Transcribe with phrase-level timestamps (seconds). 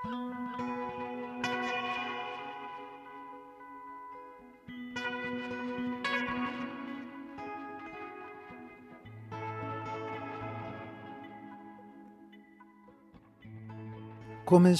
[0.00, 0.14] Komið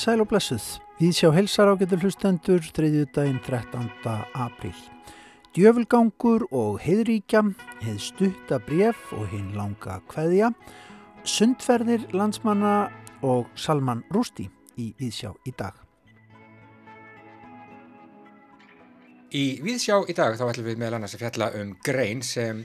[0.00, 0.80] sæl og blessuð.
[0.96, 3.91] Við sjá helsar á getur hlustendur þriðju daginn 13.
[4.32, 4.73] apríl.
[5.52, 7.42] Djöfulgangur og heiðríkja,
[7.82, 10.48] heið stutta bref og hinn langa kveðja,
[11.28, 12.88] sundferðir landsmanna
[13.20, 14.48] og Salman Rústi
[14.79, 15.74] í Viðsjá í dag.
[19.30, 22.65] Í Viðsjá í dag þá ætlum við meðal annars að fjalla um grein sem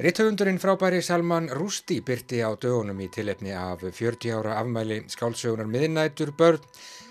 [0.00, 6.32] Ritthöfundurinn frábæri Salman Rústi byrti á dögunum í tilefni af 40 ára afmæli skálsögunar miðnætur
[6.38, 6.62] börn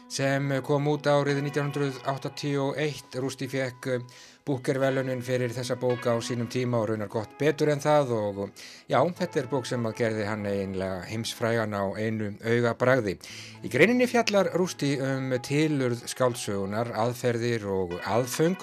[0.09, 3.19] sem kom út árið 1981.
[3.21, 3.91] Rústi fekk
[4.47, 8.39] búkervelunin fyrir þessa bóka á sínum tíma og raunar gott betur en það og
[8.89, 13.17] já, þetta er bók sem að gerði hann einlega heimsfrægan á einu auga bragði.
[13.63, 18.57] Í greininni fjallar Rústi um tilurð skálsögunar, aðferðir og aðfung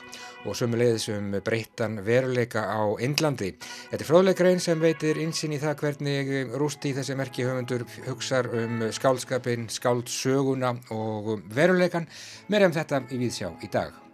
[0.47, 3.53] og sumulegðis um breyttan veruleika á Indlandi.
[3.91, 8.89] Þetta er fróðleikrein sem veitir insinn í það hvernig Rústi þessi merki höfundur hugsar um
[8.95, 12.09] skálskapin, skáldsöguna og veruleikan.
[12.51, 14.06] Mér um þetta í Víðsjá í dag.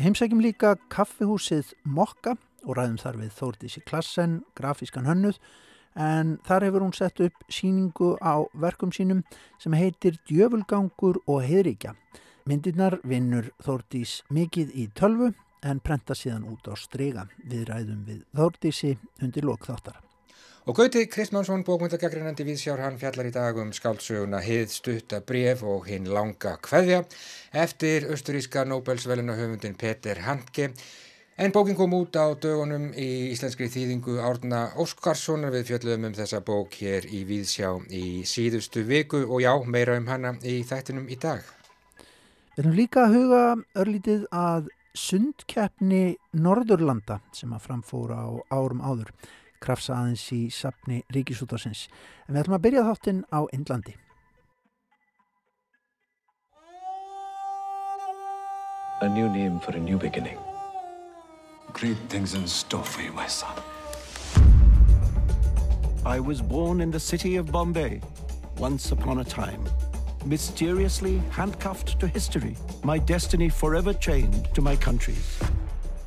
[0.00, 2.32] Heimsækjum líka kaffihúsið Mokka
[2.64, 5.36] og ræðum þar við Þórdísi Klassen, grafískan hönnuð,
[6.00, 9.20] en þar hefur hún sett upp síningu á verkum sínum
[9.60, 11.92] sem heitir Djöfulgangur og heiðríkja.
[12.48, 18.24] Myndirnar vinnur Þórdís mikið í tölvu en prenta síðan út á strega við ræðum við
[18.32, 20.00] Þórdísi undir lokþáttar.
[20.62, 25.88] Og Gauti Kristmánsson, bókmyndagagreinandi viðsjár, hann fjallar í dag um skáldsöguna Hið stutta bref og
[25.90, 27.00] hinn langa kveðja
[27.64, 30.68] eftir austuríska Nobelsvelina höfundin Peter Handke.
[31.34, 36.44] En bókin kom út á dögunum í íslenskri þýðingu Árna Óskarssonar við fjöldum um þessa
[36.46, 41.18] bók hér í viðsjá í síðustu viku og já, meira um hana í þættinum í
[41.18, 41.42] dag.
[42.54, 43.44] Við erum líka að huga
[43.82, 49.16] örlítið að sundkeppni Norðurlanda sem að framfóra á árum áður
[49.62, 51.86] krafsa aðeins í sapni Ríkisútarsins.
[52.26, 53.94] En við ætlum að byrja þáttinn á Indlandi.
[59.02, 60.38] A new name for a new beginning.
[61.72, 63.56] Great things in store for you, my son.
[66.04, 68.00] I was born in the city of Bombay,
[68.58, 69.64] once upon a time.
[70.24, 75.38] Mysteriously handcuffed to history, my destiny forever chained to my country's.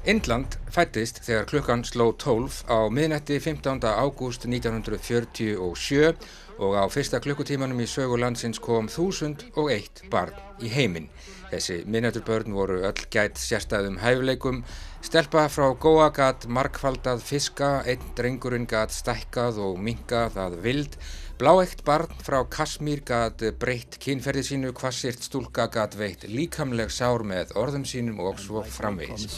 [0.05, 3.79] Indland fættist þegar klukkan sló 12 á miðnetti 15.
[3.89, 6.13] ágúst 1947
[6.61, 11.09] og á fyrsta klukkutímanum í sögulandsins kom 1001 barn í heiminn.
[11.49, 14.61] Þessi miðnætturbörn voru öll gætt sérstæðum hæfleikum,
[15.01, 20.99] stelpa frá góa gatt markfaldað fiska, einn drengurinn gatt stækkað og minkað að vild,
[21.35, 27.51] Bláægt barn frá Kasmír gat breytt kynferði sínu, hvassirt stúlka gat veitt líkamleg sár með
[27.59, 29.35] orðum sínum og svo framvegis.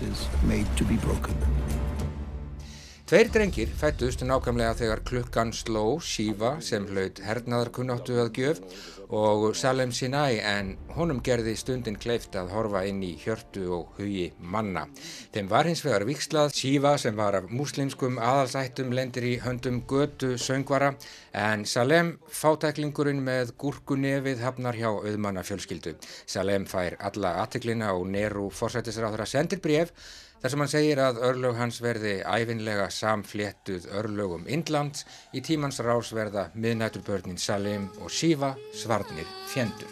[3.09, 8.61] Tveir drengir fættust nákvæmlega þegar klukkan sló Shiva sem hlaut hernaðarkunnáttu að gjöf
[9.09, 14.31] og Salem Sinai en honum gerði stundin kleift að horfa inn í hjörtu og hugi
[14.39, 14.85] manna.
[15.33, 20.35] Þeim var hins vegar vikslað Shiva sem var af muslimskum aðalsættum lendir í höndum götu
[20.35, 20.93] söngvara
[21.31, 25.95] en Salem fátæklingurinn með gúrkunefið hafnar hjá auðmanna fjölskyldu.
[26.25, 29.93] Salem fær alla aðteklina og Neru forsættisráður að sendir bref
[30.41, 36.13] þar sem hann segir að örlög hans verði æfinlega samfléttuð örlögum Indlands í tímans rás
[36.15, 39.91] verða miðnæturbörnin Salim og Shiva svarnir fjendur.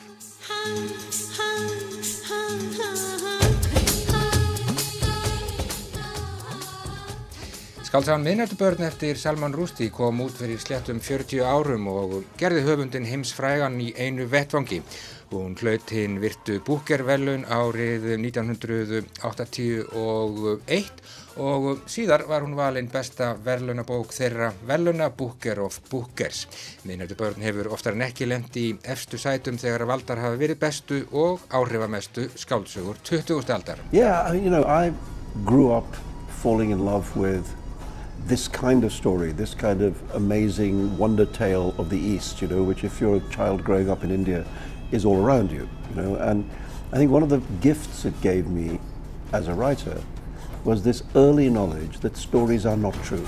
[7.95, 13.31] Skálsagan miðnættubörn eftir Salman Rushdie kom út fyrir slettum 40 árum og gerði höfundin heims
[13.31, 14.81] frægan í einu vettvangi
[15.31, 20.91] Hún hlaut hinn virtu búkervelun árið 1981
[21.35, 26.47] og síðar var hún valinn besta verlunabók þeirra Veluna Booker of Bookers.
[26.85, 31.01] Minnötu börn hefur oftar en ekki lemt í efstu sætum þegar valdar hafa verið bestu
[31.11, 33.53] og áhrifamestu skáldsögur 20.
[33.57, 33.77] aldar.
[33.91, 34.93] Yeah, you know, I
[35.43, 35.95] grew up
[36.41, 37.45] falling in love with
[38.27, 42.63] this kind of story, this kind of amazing wonder tale of the East, you know,
[42.63, 44.45] which if you're a child growing up in India
[44.91, 46.15] is all around you, you know.
[46.15, 46.49] And
[46.91, 48.79] I think one of the gifts it gave me
[49.33, 50.01] as a writer
[50.63, 53.25] was this early knowledge that stories are not true.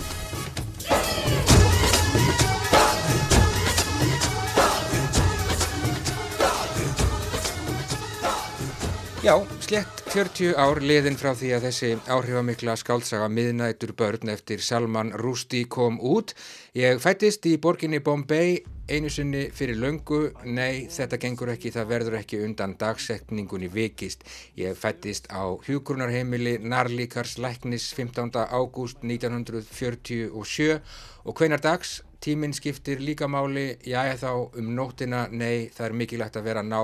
[9.27, 15.11] Já, slett 40 ár liðin frá því að þessi áhrifamikla skáltsaga miðnætur börn eftir Salman
[15.19, 16.31] Rushdie kom út.
[16.71, 22.15] Ég fættist í borginni Bombay einu sinni fyrir löngu, nei þetta gengur ekki, það verður
[22.21, 24.23] ekki undan dagsekningunni vikist.
[24.55, 28.31] Ég fættist á hjúgrunarheimili Narlíkars Læknis 15.
[28.47, 30.79] ágúst 1947
[31.27, 35.99] og hvenar dags, tíminn skiptir líka máli, já ég þá um nóttina, nei það er
[36.03, 36.79] mikilvægt að vera ná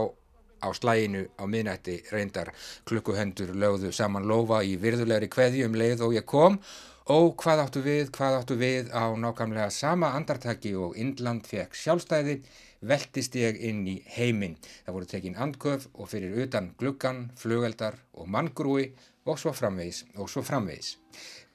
[0.63, 2.51] á slæginu á miðnætti reyndar.
[2.87, 6.59] Klukkuhendur lögðu saman lofa í virðulegri kveði um leið og ég kom.
[6.59, 6.92] og
[7.35, 12.37] hvað áttu við, hvað áttu við á nákvæmlega sama andartaki og Indland fekk sjálfstæði
[12.79, 14.55] veltist ég inn í heiminn.
[14.85, 18.93] Það voru tekin andköf og fyrir utan gluggan, flugeldar og manngrúi
[19.27, 20.95] og svo framvegis og svo framvegis.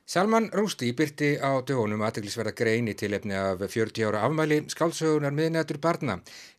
[0.08, 5.76] Salman Rústi byrti á dögunum aðteglisverða greini til efni af 40 ára afmæli skálsögunar miðnættur
[5.84, 6.14] barna.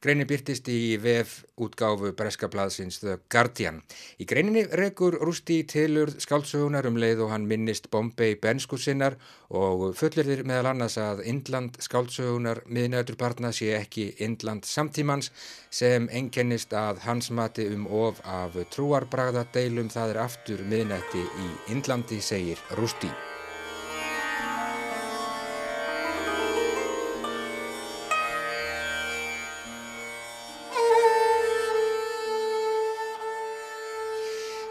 [0.05, 3.79] Greini byrtist í VF útgáfu Breskablaðsins The Guardian.
[4.21, 9.17] Í greininni rekur Rústi tilur skálsögunar um leið og hann minnist Bombay benskussinnar
[9.49, 15.31] og fullir meðal annars að Indland skálsögunar miðnættur barna sé ekki Indland samtímans
[15.73, 21.49] sem enkennist að hans mati um of af trúarbragða deilum það er aftur miðnætti í
[21.73, 23.09] Indlandi segir Rústi.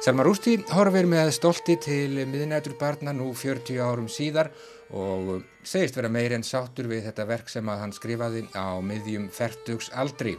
[0.09, 4.49] Salman Rushdie horfir með stolti til miðnættur barna nú 40 árum síðar
[4.97, 9.27] og segist vera meir en sáttur við þetta verk sem að hann skrifaði á miðjum
[9.29, 10.39] færtugs aldri.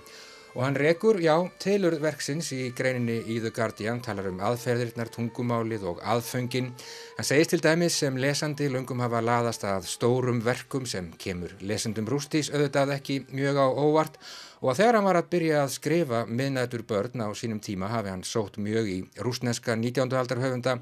[0.57, 5.85] Og hann rekur, já, tilur verksins í greininni í The Guardian, talar um aðferðirnar, tungumálið
[5.91, 6.71] og aðföngin.
[7.19, 12.09] Hann segist til dæmis sem lesandi löngum hafa laðast að stórum verkum sem kemur lesendum
[12.09, 14.17] Rústís auðvitað ekki mjög á óvart
[14.59, 18.25] og þegar hann var að byrja að skrifa miðnættur börn á sínum tíma hafi hann
[18.27, 20.09] sótt mjög í rúsneska 19.
[20.17, 20.79] aldar höfunda.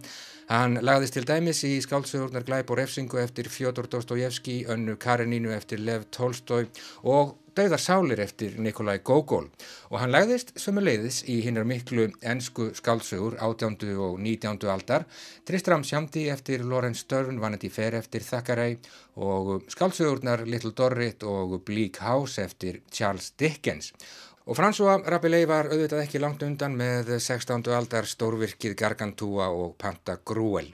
[0.48, 5.84] Hann lagðist til dæmis í skálsögurnar Glæb og Refsingu eftir Fjodor Dostojevski, önnu Karenínu eftir
[5.84, 6.70] Lev Tolstói
[7.04, 9.48] og Dauðar sálir eftir Nikolai Gogol
[9.90, 13.96] og hann lagðist sömuleiðis í hinnar miklu ennsku skálsögur 18.
[13.98, 14.60] og 19.
[14.70, 15.08] aldar
[15.48, 18.78] Tristram Sjámdi eftir Lorenz Störn, Vanity Fair eftir Thackeray
[19.18, 26.06] og skálsögurnar Little Dorrit og Bleak House eftir Charles Dickens Og François Rabelais var auðvitað
[26.06, 27.66] ekki langt undan með 16.
[27.76, 30.70] aldar stórvirkið Gargantúa og Pantagruel.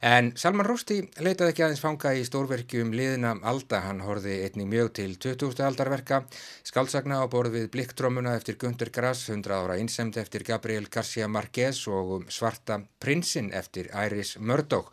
[0.00, 3.82] En Salman Rushdie leitaði ekki aðeins fanga í stórvirkjum liðina alda.
[3.84, 5.60] Hann horfi einnig mjög til 20.
[5.66, 6.22] aldarverka,
[6.64, 11.82] skaldsagna á borð við Blikkdrómuna eftir Gunther Grass, 100 ára innsemd eftir Gabriel García Márquez
[11.92, 14.88] og Svarta prinsinn eftir Iris Murdoch.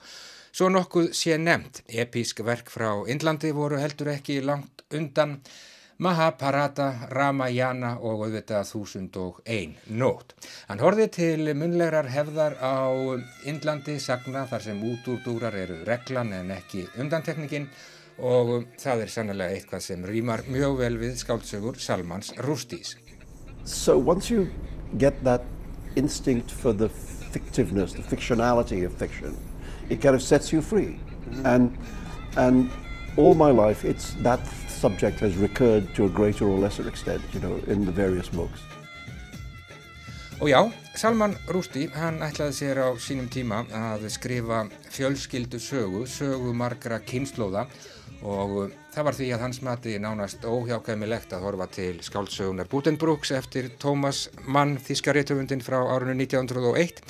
[0.51, 1.85] Svo nokkuð sé nefnt.
[1.87, 5.39] Epísk verk frá Indlandi voru heldur ekki langt undan.
[5.97, 10.33] Mahabharata, Ramayana og auðvitað þúsund og ein nót.
[10.67, 12.91] Hann horfið til munlegar hefðar á
[13.47, 17.69] Indlandi sagna þar sem útúrdúrar eru reglan en ekki undantekningin
[18.19, 22.97] og það er sannlega eitthvað sem rýmar mjög vel við skáldsögur Salmans Rústís.
[23.63, 24.49] So once you
[24.97, 25.43] get that
[25.95, 29.35] instinct for the fictiveness, the fictionality of fiction,
[29.89, 30.99] it kind of sets you free.
[30.99, 31.45] Mm -hmm.
[31.45, 31.77] And,
[32.35, 32.69] and
[33.17, 34.39] all my life it's that
[34.75, 38.61] subject has recurred to a greater or lesser extent, you know, in the various books.
[40.41, 46.51] Og já, Salman Rushdie, hann ætlaði sér á sínum tíma að skrifa fjölskyldu sögu, sögu
[46.53, 47.65] margra kynnslóða
[48.23, 53.67] og það var því að hans mati nánast óhjákæmilegt að horfa til skáldsögunar Budenbrooks eftir
[53.81, 57.03] Thomas Mann, þískaréttöfundin frá árunni 1901.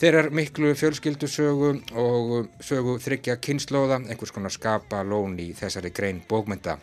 [0.00, 5.92] Þeir er miklu fjölskyldu sögu og sögu þryggja kynnslóða, einhvers konar skapa lón í þessari
[5.96, 6.78] grein bókmynda.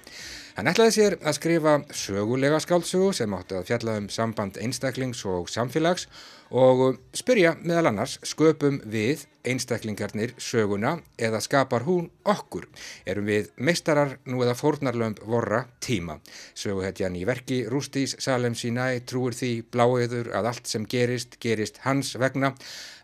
[0.58, 5.52] Hann ætlaði sér að skrifa sögulega skáldsögu sem átti að fjalla um samband einstaklings og
[5.54, 6.08] samfélags
[6.52, 12.68] og spyrja meðal annars sköpum við einstaklingarnir söguna eða skapar hún okkur?
[13.06, 16.20] Erum við meistarar nú eða fórnarlömb vorra tíma?
[16.56, 22.16] Söguhetjan í verki Rústís Salem Sinai trúir því bláiður að allt sem gerist, gerist hans
[22.20, 22.54] vegna.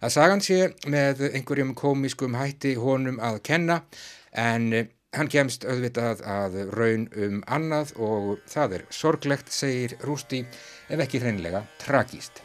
[0.03, 3.83] Að sagan sé með einhverjum komískum hætti honum að kenna
[4.31, 10.41] en Hann kemst auðvitað að raun um annað og það er sorglegt, segir Rústi,
[10.89, 12.41] ef ekki hreinlega tragíst.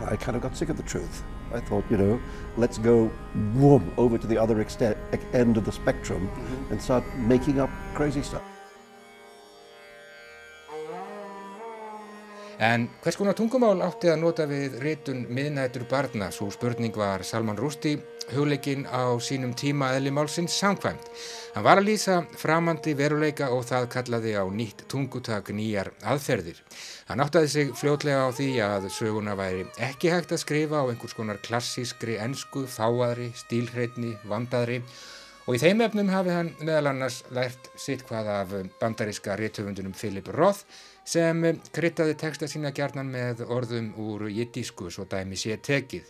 [0.00, 1.22] I kind of got sick of the truth.
[1.54, 2.20] I thought, you know,
[2.56, 3.08] let's go
[3.54, 4.64] whoom, over to the other
[5.32, 6.72] end of the spectrum mm -hmm.
[6.72, 8.42] and start making up crazy stuff.
[12.62, 16.28] En hvers konar tungumál átti að nota við rétun miðnættur barna?
[16.30, 17.98] Svo spurning var Salman Rushdie
[18.30, 21.08] hugleikinn á sínum tíma eðlimálsins samkvæmt.
[21.56, 26.60] Hann var að lýsa framandi veruleika og það kallaði á nýtt tungutak nýjar aðferðir.
[27.08, 31.16] Hann áttaði sig fljótlega á því að söguna væri ekki hægt að skrifa á einhvers
[31.18, 34.94] konar klassískri, ensku, fáadri, stílhreitni, vandaðri og
[35.50, 40.62] í þeim efnum hafi hann meðal annars lært sitt hvað af bandaríska réttöfundunum Philip Roth
[41.02, 41.42] sem
[41.74, 46.06] kryttaði texta sína gjarnan með orðum úr jiddísku svo dæmi sé tekið.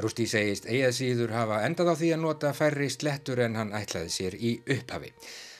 [0.00, 4.14] Rústi segist eigað síður hafa endað á því að nota færri slettur en hann ætlaði
[4.14, 5.12] sér í upphafi.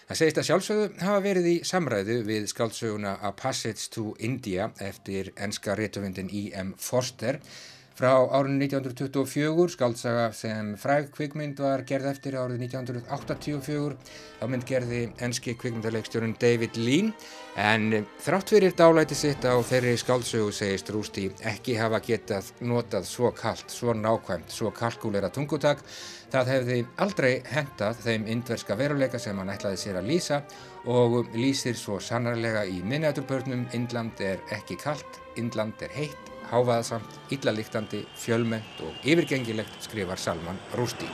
[0.09, 5.29] Það segist að sjálfsögðu hafa verið í samræðu við skáldsöguna A Passage to India eftir
[5.37, 6.73] enska réttöfundin I.M.
[6.81, 7.39] Forster
[8.01, 13.99] Frá árinu 1924, skaldsaga sem fræg kvikmynd var gerð eftir árið 1984,
[14.39, 17.11] þá mynd gerði enski kvikmyndarleikstjórun David Lean,
[17.61, 23.35] en þrátt fyrir dálæti sitt á þeirri skáldsögu segist Rústi ekki hafa getað notað svo
[23.37, 25.85] kallt, svo nákvæmt, svo kalkulera tungutak.
[26.33, 30.41] Það hefði aldrei hendað þeim indverska veruleika sem hann ætlaði sér að lýsa
[30.89, 38.05] og lýsir svo sannarlega í minniaturbörnum, Indland er ekki kallt, Indland er heitt hávaðasamt, illaliktandi,
[38.19, 41.09] fjölment og yfirgengilegt skrifar Salman Rústi.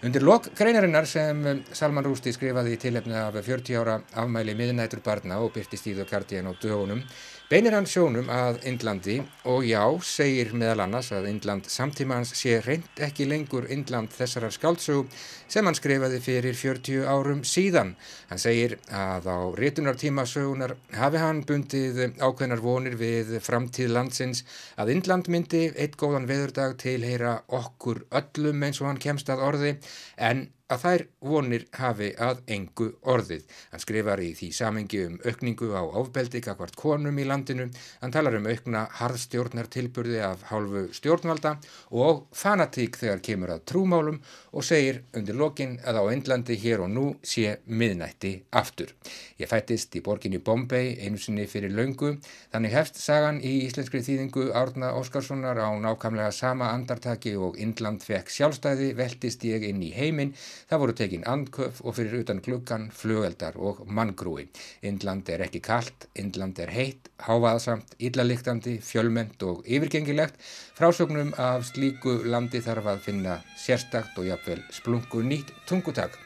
[0.00, 1.42] Undir lok greinarinnar sem
[1.76, 6.06] Salman Rústi skrifaði í tilhefni af 40 ára afmæli miðnætur barna og byrtist í þau
[6.08, 7.02] kardiðan á dögunum
[7.50, 9.16] Beinir hann sjónum að Indlandi
[9.50, 15.08] og já, segir meðal annars að Indland samtímans sé reynd ekki lengur Indland þessarar skáldsögu
[15.50, 17.96] sem hann skrifaði fyrir 40 árum síðan.
[18.30, 24.44] Hann segir að á réttunartíma sögunar hafi hann bundið ákveðnar vonir við framtíð landsins
[24.78, 29.74] að Indland myndi eitt góðan veðurdag tilheyra okkur öllum eins og hann kemst að orði
[30.22, 33.44] en að þær vonir hafi að engu orðið.
[33.72, 37.68] Hann skrifar í því samengi um aukningu á ofbeldi kakvart konum í landinu,
[38.00, 41.56] hann talar um aukna harðstjórnartilburði af hálfu stjórnvalda
[41.90, 46.90] og fanatík þegar kemur að trúmálum og segir undir lokin að á Endlandi hér og
[46.94, 48.94] nú sé miðnætti aftur.
[49.40, 52.16] Ég fættist í borginni Bombay einu sinni fyrir laungu,
[52.52, 58.30] þannig hefst sagan í íslenskri þýðingu Árna Óskarssonar á nákamlega sama andartaki og Indland fekk
[58.30, 60.34] sjálfstæði, veldist ég inn í heiminn
[60.68, 64.48] Það voru tekin andköf og fyrir utan gluggan, flugeldar og manngrúi.
[64.82, 70.36] Indland er ekki kallt, Indland er heitt, hávaðsamt, illaliktandi, fjölment og yfirgengilegt.
[70.76, 76.18] Frásögnum af slíku landi þarf að finna sérstakt og jafnvel splungu nýtt tungutak.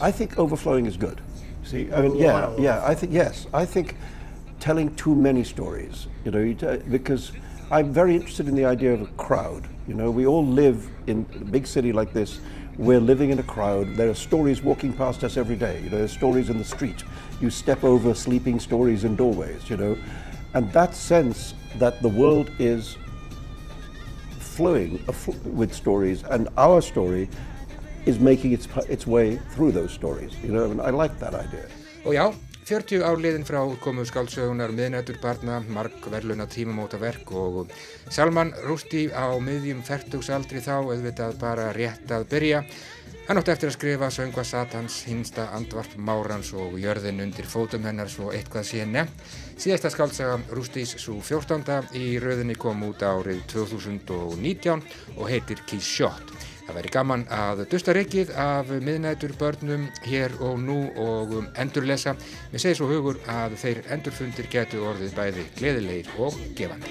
[0.00, 1.20] I think overflowing is good.
[1.64, 3.46] See, I mean, yeah, yeah, I think, yes.
[3.54, 3.94] I think
[4.60, 6.54] telling too many stories, you know,
[6.90, 7.32] because
[7.70, 9.68] I'm very interested in the idea of a crowd.
[9.86, 12.40] You know, we all live in a big city like this
[12.76, 13.94] we're living in a crowd.
[13.94, 15.80] There are stories walking past us every day.
[15.82, 17.04] Know, there's stories in the street.
[17.40, 19.96] You step over sleeping stories in doorways, you know.
[20.54, 22.96] And that sense that the world is
[24.38, 25.04] flowing
[25.44, 27.28] with stories and our story
[28.06, 31.66] is making its, its way through those stories, you know, and I like that idea.
[32.04, 37.68] Oh, já, 40 áliðin frá komu skálsögunar miðnættur barna, mark verðluna tímamóta verk og
[38.08, 42.62] Salman Rústi á miðjum færtugsaldri þá auðvitað bara rétt að byrja.
[43.28, 48.08] Hann átti eftir að skrifa söngva Satans, hinsta andvarp Márans og jörðin undir fótum hennar
[48.12, 49.22] svo eitthvað sé nefnt.
[49.60, 51.92] Síðasta skálsaga Rústis svo 14.
[52.00, 54.84] í rauðinni kom út árið 2019
[55.18, 56.33] og heitir Kishot.
[56.64, 62.16] Það væri gaman að dusta reikið af miðnætur börnum hér og nú og um endurlesa.
[62.52, 66.90] Mér segir svo hugur að þeir endurfundir getur orðið bæði gleðilegir og gefandi.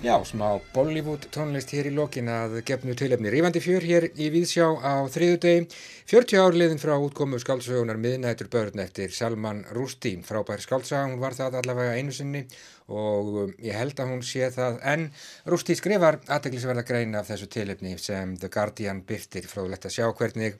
[0.00, 4.64] Já, smá Bollywood tónlist hér í lokin að gefnu tilefni rífandi fjör hér í Víðsjá
[4.80, 5.66] á þriðu degi.
[6.08, 10.22] 40 árliðin frá útkomu skáldsögunar miðnættur börn eftir Salman Rushdie.
[10.24, 12.46] Frábær skáldsöga, hún var það allavega einu sinni
[12.88, 14.80] og um, ég held að hún sé það.
[14.88, 15.04] En
[15.52, 20.56] Rushdie skrifar aðteglisverða grein af þessu tilefni sem The Guardian byrtir fróðlegt að sjá hvernig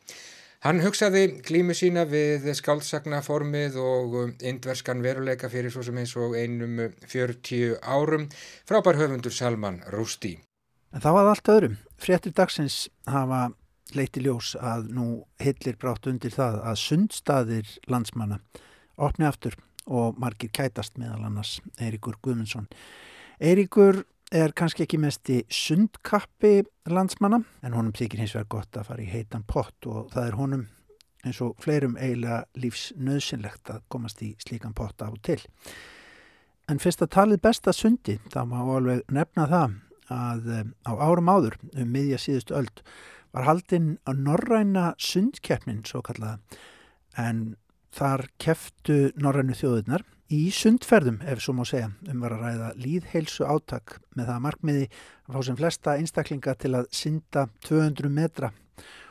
[0.61, 6.35] Hann hugsaði klímu sína við skáldsagnaformið og um, indverskan veruleika fyrir svo sem eins og
[6.37, 8.27] einum 40 árum
[8.69, 10.43] frábær höfundur Salman Rushdie.
[10.93, 11.79] En það var allt öðrum.
[11.97, 13.47] Fréttir dagsins hafa
[13.97, 15.07] leiti ljós að nú
[15.41, 18.43] hillir brátt undir það að sundstaðir landsmanna
[19.01, 19.57] opni aftur
[19.89, 22.69] og margir kætast meðal annars Eiríkur Guðmundsson.
[23.41, 26.61] Eiríkur er kannski ekki mest í sundkappi
[26.91, 30.37] landsmanna en honum þykir hins vegar gott að fara í heitan pott og það er
[30.39, 30.67] honum
[31.27, 35.41] eins og fleirum eiginlega lífsnöðsynlegt að komast í slíkan pott á til.
[36.71, 39.75] En fyrst að talið besta sundi þá má alveg nefna það
[40.11, 42.85] að eh, á árum áður um miðja síðustu öld
[43.35, 46.39] var haldinn á norræna sundkeppnin svo kallaða
[47.19, 47.57] en
[47.95, 53.47] þar keftu norrænu þjóðunar í sundferðum, ef svo má segja, um var að ræða líðheilsu
[53.51, 54.89] átak með það markmiði
[55.27, 58.53] að fá sem flesta einstaklinga til að synda 200 metra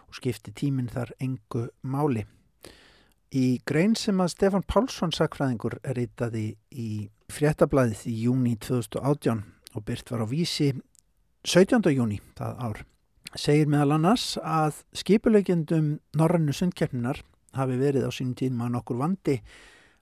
[0.07, 2.23] og skipti tíminn þar engu máli.
[3.35, 9.43] Í grein sem að Stefan Pálsson sakfræðingur er reytaði í fréttablaðið í júni 2018
[9.75, 10.71] og byrt var á vísi
[11.45, 11.83] 17.
[11.93, 12.79] júni það ár,
[13.35, 17.21] segir meðal annars að skipulegjendum Norrannu sundkeppninar
[17.59, 19.38] hafi verið á sínum tíma nokkur vandi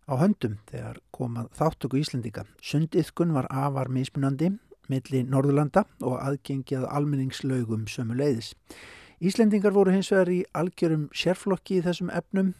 [0.08, 2.46] á höndum þegar komað þáttöku Íslendinga.
[2.64, 4.54] Sundiðkun var afar mismunandi
[4.92, 8.54] milli Norðurlanda og aðgengið almenningslaugum sömu leiðis.
[9.20, 12.54] Íslendingar voru hins vegar í algjörum sérflokki í þessum efnum,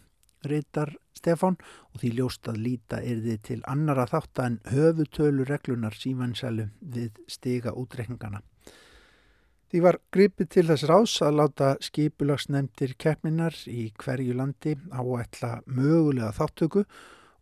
[0.44, 1.56] reytar Stefán,
[1.94, 7.18] og því ljóst að líta er þið til annara þátt en höfutölu reglunar símansælu við
[7.30, 8.42] stiga útreikningana.
[9.68, 16.30] Því var gripið til þess rás að láta skipulagsnefndir keppninar í hverju landi áætla mögulega
[16.38, 16.86] þáttöku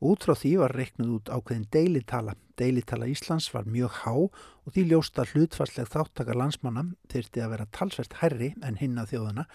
[0.04, 2.34] Út frá því var reiknud út ákveðin deilitala.
[2.60, 8.18] Deilitala Íslands var mjög há og því ljósta hlutfarsleg þáttakar landsmanna þyrti að vera talsvert
[8.20, 9.46] herri en hinna þjóðana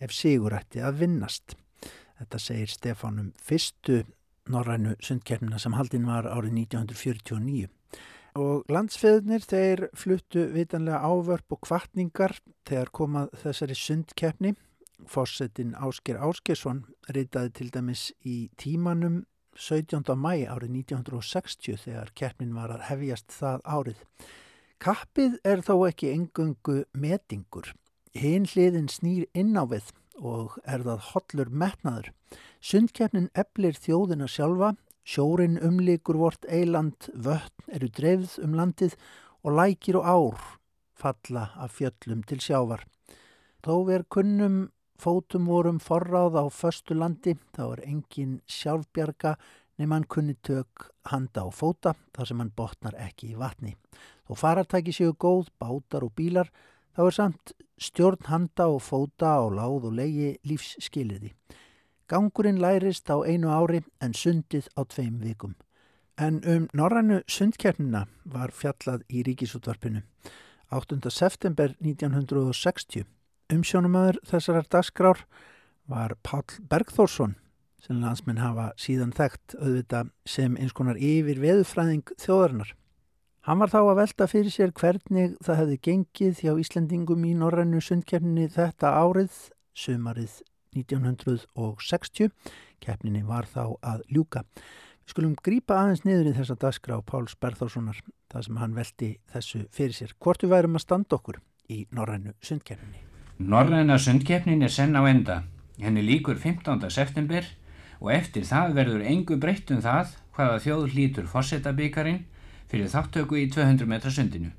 [0.00, 1.56] ef sigur ætti að vinnast.
[2.20, 4.02] Þetta segir Stefánum fyrstu
[4.50, 7.68] norrænu sundkernina sem haldinn var árið 1949.
[8.40, 14.54] Og landsfeðnir þeir fluttu vitanlega ávörp og kvartningar þegar komað þessari sundkeppni.
[15.08, 19.24] Fossetin Ásker Áskersson reytaði til dæmis í tímanum
[19.58, 20.14] 17.
[20.14, 24.04] mæ árið 1960 þegar keppnin var að hefjast það árið.
[24.80, 27.72] Kappið er þó ekki engungu metingur.
[28.16, 32.12] Hinn hliðin snýr inn á við og er það hollur metnaður.
[32.60, 38.96] Sundkeppnin eblir þjóðina sjálfa, sjórin umlikur vort eiland, vötn eru dreifð um landið
[39.44, 40.48] og lækir og ár
[41.00, 42.84] falla af fjöllum til sjávar.
[43.64, 49.36] Þó ver kunnum fótum vorum forráð á föstu landi, þá er engin sjálfbjarga
[49.80, 53.76] nema hann kunni tök handa á fóta þar sem hann botnar ekki í vatni.
[54.28, 56.50] Þó farartæki séu góð, bátar og bílar,
[56.92, 61.32] þá er samt stjórn handa og fóta á láð og leiði lífsskiliði.
[62.10, 65.54] Gangurinn lærist á einu ári en sundið á tveim vikum.
[66.20, 70.02] En um norrannu sundkernina var fjallað í ríkisútvarpinu.
[70.70, 71.00] 8.
[71.10, 73.08] september 1960
[73.50, 75.24] Umsjónumöður þessarar dagskrár
[75.90, 77.34] var Pál Bergþórsson
[77.80, 82.74] sem landsmenn hafa síðan þekkt auðvita sem eins konar yfir veðufræðing þjóðarinnar.
[83.48, 87.80] Hann var þá að velta fyrir sér hvernig það hefði gengið hjá Íslandingum í Norrænu
[87.82, 89.32] sundkeppninni þetta árið,
[89.72, 90.36] sömarið
[90.76, 92.30] 1960.
[92.84, 94.44] Keppninni var þá að ljúka.
[95.00, 97.98] Við skulum grípa aðeins niður í þessa dagskrá Páls Bergþórssonar,
[98.30, 100.18] það sem hann velti þessu fyrir sér.
[100.20, 101.40] Hvort við værum að standa okkur
[101.72, 103.09] í Norrænu sundkeppninni?
[103.40, 105.42] Norræna sundkeppnin er senn á enda.
[105.80, 106.90] Henni líkur 15.
[106.92, 107.46] september
[108.00, 112.18] og eftir það verður engu breytt um það hvaða þjóð hlítur fórsetabíkarinn
[112.68, 114.52] fyrir þáttöku í 200 metra sundinu.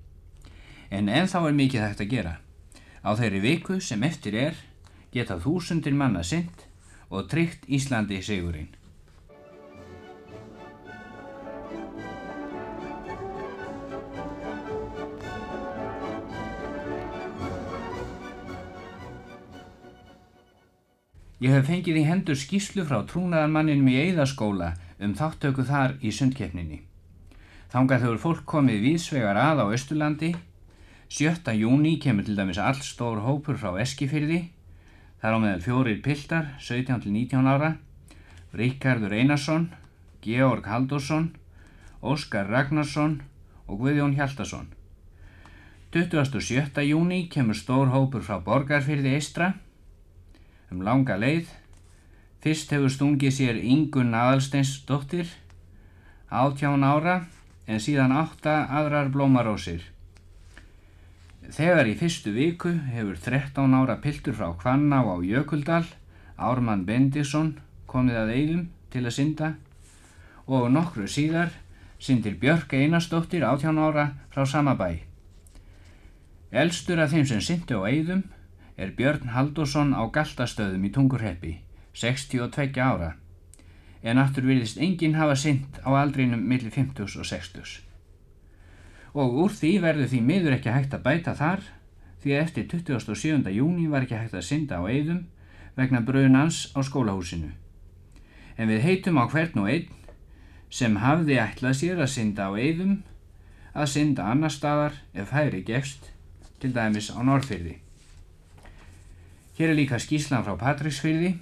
[0.89, 2.33] En enþá er mikið hægt að gera.
[3.05, 4.57] Á þeirri viku sem eftir er
[5.13, 6.65] geta þúsundir manna synd
[7.13, 8.73] og tryggt Íslandi sigurinn.
[21.41, 26.83] Ég hef fengið í hendur skíslu frá trúnaðarmanninum í Eðaskóla um þáttöku þar í sundkeppninni.
[27.73, 30.35] Þangað hefur fólk komið vísvegar að á Östurlandi
[31.09, 31.55] 7.
[31.57, 34.51] júni kemur til dæmis all stór hópur frá Eskifyrði.
[35.17, 37.71] Það er á meðal fjórir piltar, 17-19 ára,
[38.53, 39.71] Ríkardur Einarsson,
[40.21, 41.31] Georg Haldursson,
[42.05, 43.17] Óskar Ragnarsson
[43.65, 44.69] og Guðjón Hjaldarsson.
[45.89, 46.85] 27.
[46.85, 49.55] júni kemur stór hópur frá Borgarfyrði Eistra
[50.71, 51.49] um langa leið.
[52.41, 55.29] Fyrst hefur stungið sér Ingun Aðalsteins dóttir,
[56.31, 57.21] 18 ára,
[57.67, 59.83] en síðan 8 aðrar blómarósir.
[61.51, 65.85] Þegar í fyrstu viku hefur 13 ára piltur frá Kvanná á Jökuldal,
[66.39, 69.53] Ármann Bendisson, komið að eigum til að synda
[70.47, 71.51] og nokkru síðar
[72.01, 75.03] syndir Björk Einarsdóttir 18 ára frá sama bæ.
[76.51, 78.23] Elstur af þeim sem syndi á eigum
[78.81, 81.53] er Björn Haldursson á Galtastöðum í Tungurheppi,
[81.93, 83.13] 62 ára,
[84.01, 87.79] en aftur virðist enginn hafa synd á aldrinum millir 50 og 60
[89.13, 91.63] og úr því verður því miður ekki hægt að bæta þar
[92.23, 93.51] því að eftir 27.
[93.51, 95.25] júni var ekki hægt að synda á eigðum
[95.75, 97.51] vegna brunans á skólahúsinu.
[98.55, 99.89] En við heitum á hvern og einn
[100.71, 103.01] sem hafði ætlað sér að synda á eigðum
[103.73, 106.11] að synda annar staðar ef hægri gefst,
[106.59, 107.79] til dæmis á Norrfyrði.
[109.57, 111.33] Hér er líka skíslan frá Patríksfyrði,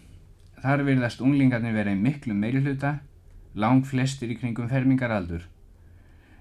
[0.64, 2.96] þar virðast unglingarnir verið miklu meiri hluta,
[3.54, 5.44] lang flestir í kringum fermingaraldur.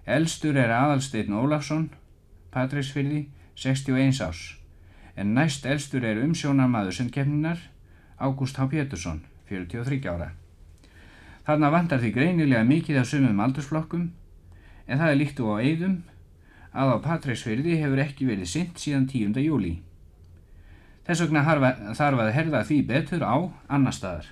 [0.08, 1.90] Elstur er aðalsteinn Ólafsson,
[2.54, 3.26] Patrísfyrði,
[3.60, 4.40] 61 ás,
[5.14, 7.60] en næst elstur er umsjónarmaður sundkefninar,
[8.18, 8.64] Ágúst H.
[8.72, 10.30] Pétursson, 43 ára.
[11.44, 14.08] Þarna vantar því greinilega mikið af sumum aldursflokkum,
[14.88, 16.00] en það er líkt og á eigðum
[16.72, 19.36] að á Patrísfyrði hefur ekki verið synd síðan 10.
[19.44, 19.74] júli.
[21.08, 21.40] Þess vegna
[21.96, 23.36] þarf að herða því betur á
[23.72, 24.26] annar staðar.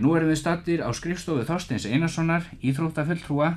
[0.00, 3.50] Nú erum við stattir á skrifstofu Þorsteins Einarssonar, íþróttafulltrúa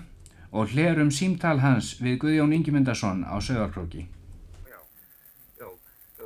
[0.55, 4.07] og hlerum símtal hans við Guðjón Ingemyndarsson á Söðarkróki.
[4.71, 4.79] Já,
[5.59, 5.67] já.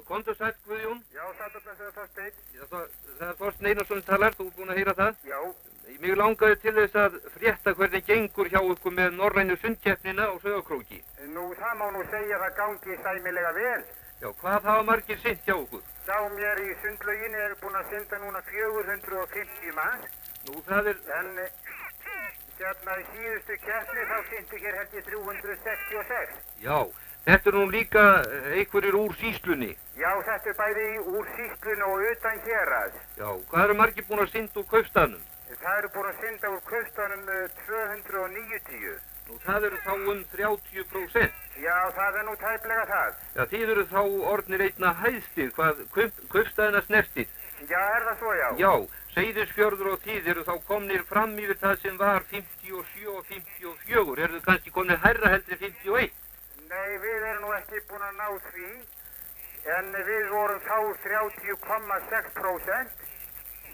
[0.06, 1.02] Kondur sætt Guðjón?
[1.10, 2.44] Já, sætt og blessaður Þorstein.
[2.70, 5.26] Það er Þorstein Einarsson talar, þú er búin að heyra það?
[5.34, 5.42] Já.
[5.98, 11.00] Mér langaði til þess að frétta hvernig gengur hjá ykkur með norrænu sundkeppnina á Söðarkróki.
[11.34, 13.80] Nú, það má nú segja að það gangi sæmilega vel.
[14.22, 15.82] Já, hvað hafa margir synd hjá okkur?
[16.06, 20.14] Sá mér í sundlauginu er búin að synda núna 450 manns.
[20.48, 21.02] Nú, það er...
[21.18, 21.32] En
[22.58, 26.38] hérna í síðustu keppni þá syndu hér held ég 366.
[26.62, 26.78] Já,
[27.26, 28.04] þetta er nú líka
[28.54, 29.72] einhverjir úr síslunni.
[29.98, 33.02] Já, þetta er bæði úr síslunni og utan hérað.
[33.18, 35.26] Já, hvað eru margir búin að synda úr kaustanum?
[35.62, 37.24] Það eru búin að synda úr kaustanum
[37.66, 39.00] 290.
[39.28, 41.32] Nú, það eru þá um 30%.
[41.60, 43.12] Já, það er nú tæplega það.
[43.36, 44.02] Já, þið eru þá
[44.34, 47.28] orðnir einna hæðstir, hvað kaupstæðina snertið.
[47.66, 48.50] Já, er það svo, já?
[48.62, 48.74] Já,
[49.18, 54.22] Seyðisfjörður og þið eru þá komnir fram yfir það sem var 57 og 54.
[54.22, 56.14] Er þið kannski komnir hærra heldur 51?
[56.70, 58.70] Nei, við erum nú ekki búin að ná því,
[59.74, 63.17] en við vorum þá 30,6%.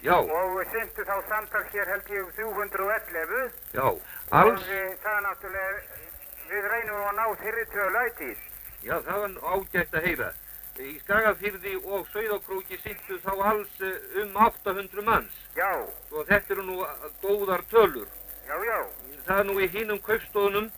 [0.04, 0.16] Já.
[0.20, 3.52] Og syndu þá samtals hér held ég 311.
[3.72, 3.86] Já,
[4.30, 4.64] alls.
[4.64, 6.00] Og það er náttúrulega,
[6.50, 8.42] við reynum að ná þeirri tölu ætið.
[8.84, 10.32] Já, það var ágætt að heyra.
[10.74, 13.80] Í Skagafyrði og Sauðokróki syndu þá alls
[14.20, 15.36] um 800 manns.
[15.56, 15.70] Já.
[16.12, 16.78] Og þetta eru nú
[17.22, 18.08] góðar tölur.
[18.44, 18.78] Já, já.
[19.24, 20.68] Það er nú í hinnum kaupstóðunum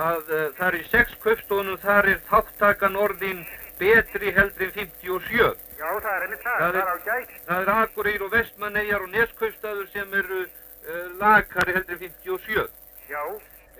[0.00, 3.44] að uh, þar í sex kaupstóðunum þar er þáttakan orðin
[3.76, 5.52] betri heldur en 57.
[5.82, 7.30] Já, það er einmitt það, það er ágætt.
[7.46, 12.66] Það er Akureyr og Vestmannegar og Neskaupstaður sem eru uh, lakari heldur en 57.
[13.10, 13.22] Já.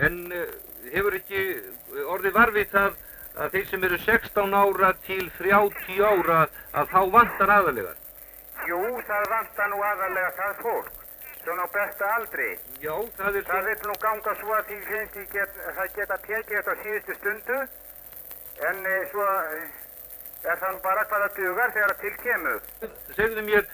[0.03, 0.41] En uh,
[0.91, 1.45] hefur ekki
[2.11, 2.97] orðið varfið það
[3.45, 6.41] að þeir sem eru 16 ára til 30 ára
[6.81, 7.95] að þá vantar aðalega?
[8.67, 10.91] Jú, það vantar nú aðalega það fólk.
[11.45, 12.49] Svona á besta aldri.
[12.83, 13.53] Já, það er svo...
[13.53, 16.83] Það vil nú ganga svo að því finnst ég get, það geta tekið þetta á
[16.83, 17.63] síðustu stundu.
[18.69, 19.31] En e, svo
[20.45, 22.61] er það bara hvaða dugar þegar það til kemur.
[23.17, 23.67] Segðu mér,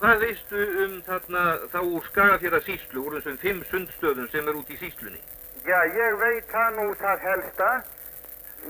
[0.00, 4.72] hvað veistu um þarna þá úr Skagafjara síslu, úr þessum fimm sundstöðum sem er út
[4.72, 5.20] í síslunni?
[5.66, 7.68] Já, ég veit það nú það helsta.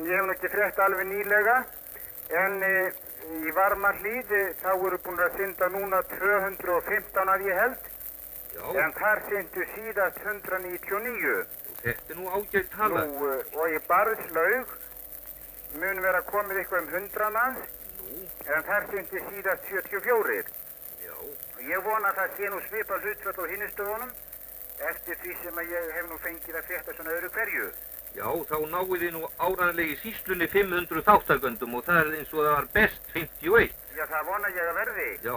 [0.00, 1.54] Ég hef nú ekki frétt alveg nýlega,
[2.40, 2.74] en e,
[3.46, 7.88] í varmarlíð e, þá eru búin að synda núna 215 að ég held,
[8.54, 8.62] Já.
[8.84, 11.40] en þar syndu síðast 199.
[11.80, 13.02] Þetta er nú ágætt tala.
[13.10, 14.78] Nú, e, og í barðslaug
[15.78, 17.60] mun vera komið eitthvað um 100 manns,
[18.46, 20.42] en þar syndu síðast 74.
[21.04, 21.14] Já.
[21.20, 24.12] Og ég vona að það sé nú svipa hlutfall á hinnustofunum,
[24.90, 27.70] eftir því sem að ég hef nú fengið að frétta svona öðru hverju.
[28.16, 28.56] Já, þá
[28.90, 33.12] þið nú áræðanlega í síslunni 500 þáttaköndum og það er eins og það var best
[33.14, 33.74] 51.
[33.96, 35.10] Já, það vona ég að verði.
[35.22, 35.36] Já.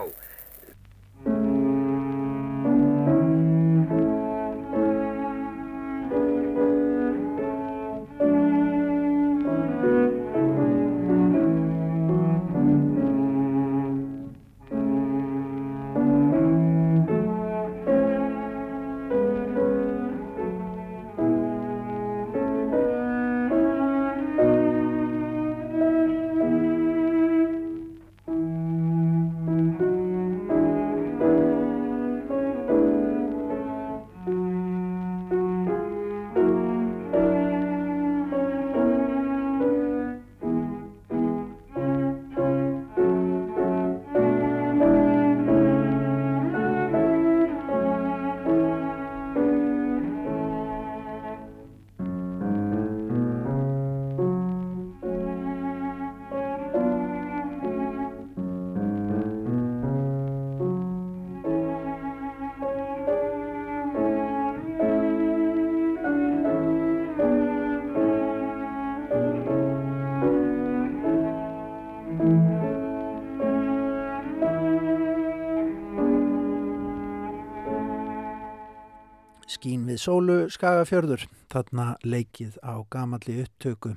[79.93, 83.93] Við sólu skagafjörður, þarna leikið á gamalli upptöku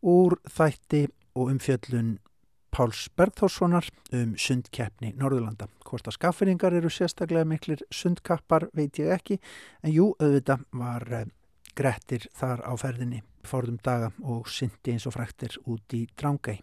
[0.00, 2.18] úr þætti og umfjöllun
[2.70, 5.66] Páls Bergþórssonar um sundkeppni Norðurlanda.
[5.84, 9.40] Hvort að skafferingar eru sérstaklega miklir sundkappar veit ég ekki,
[9.82, 11.26] en jú, auðvitað var eh,
[11.76, 16.60] Grettir þar á ferðinni fórðum daga og syndi eins og fræktir út í Drángæ.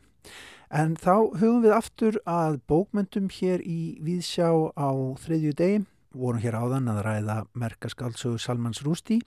[0.73, 4.89] En þá hugum við aftur að bókmyndum hér í Víðsjá á
[5.21, 5.85] þriðju degi,
[6.17, 9.19] vorum hér áðan að ræða merkaskaldsögu Salmans Rústi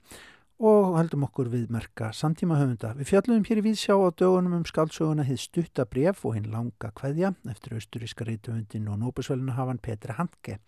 [0.61, 2.91] og heldum okkur við merka samtíma höfunda.
[2.99, 6.91] Við fjallum hér í Víðsjá á dögunum um skaldsöguna hitt stutta bref og hinn langa
[6.97, 10.59] kveðja eftir austuríska reytuhundin og nóbusvelinu hafan Petri Handke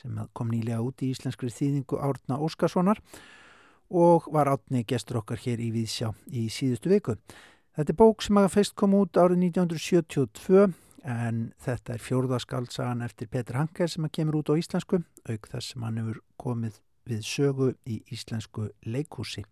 [0.00, 2.98] sem kom nýlega út í íslenskri þýðingu Árna Óskarssonar
[3.90, 7.14] og var átni gestur okkar hér í Víðsjá í síðustu viku.
[7.76, 10.66] Þetta er bók sem að fyrst kom út árið 1972
[11.06, 15.72] en þetta er fjórðaskaldsagan eftir Petr Hanker sem að kemur út á íslensku, auk þess
[15.72, 19.44] sem hann hefur komið við sögu í íslensku leikhúsi.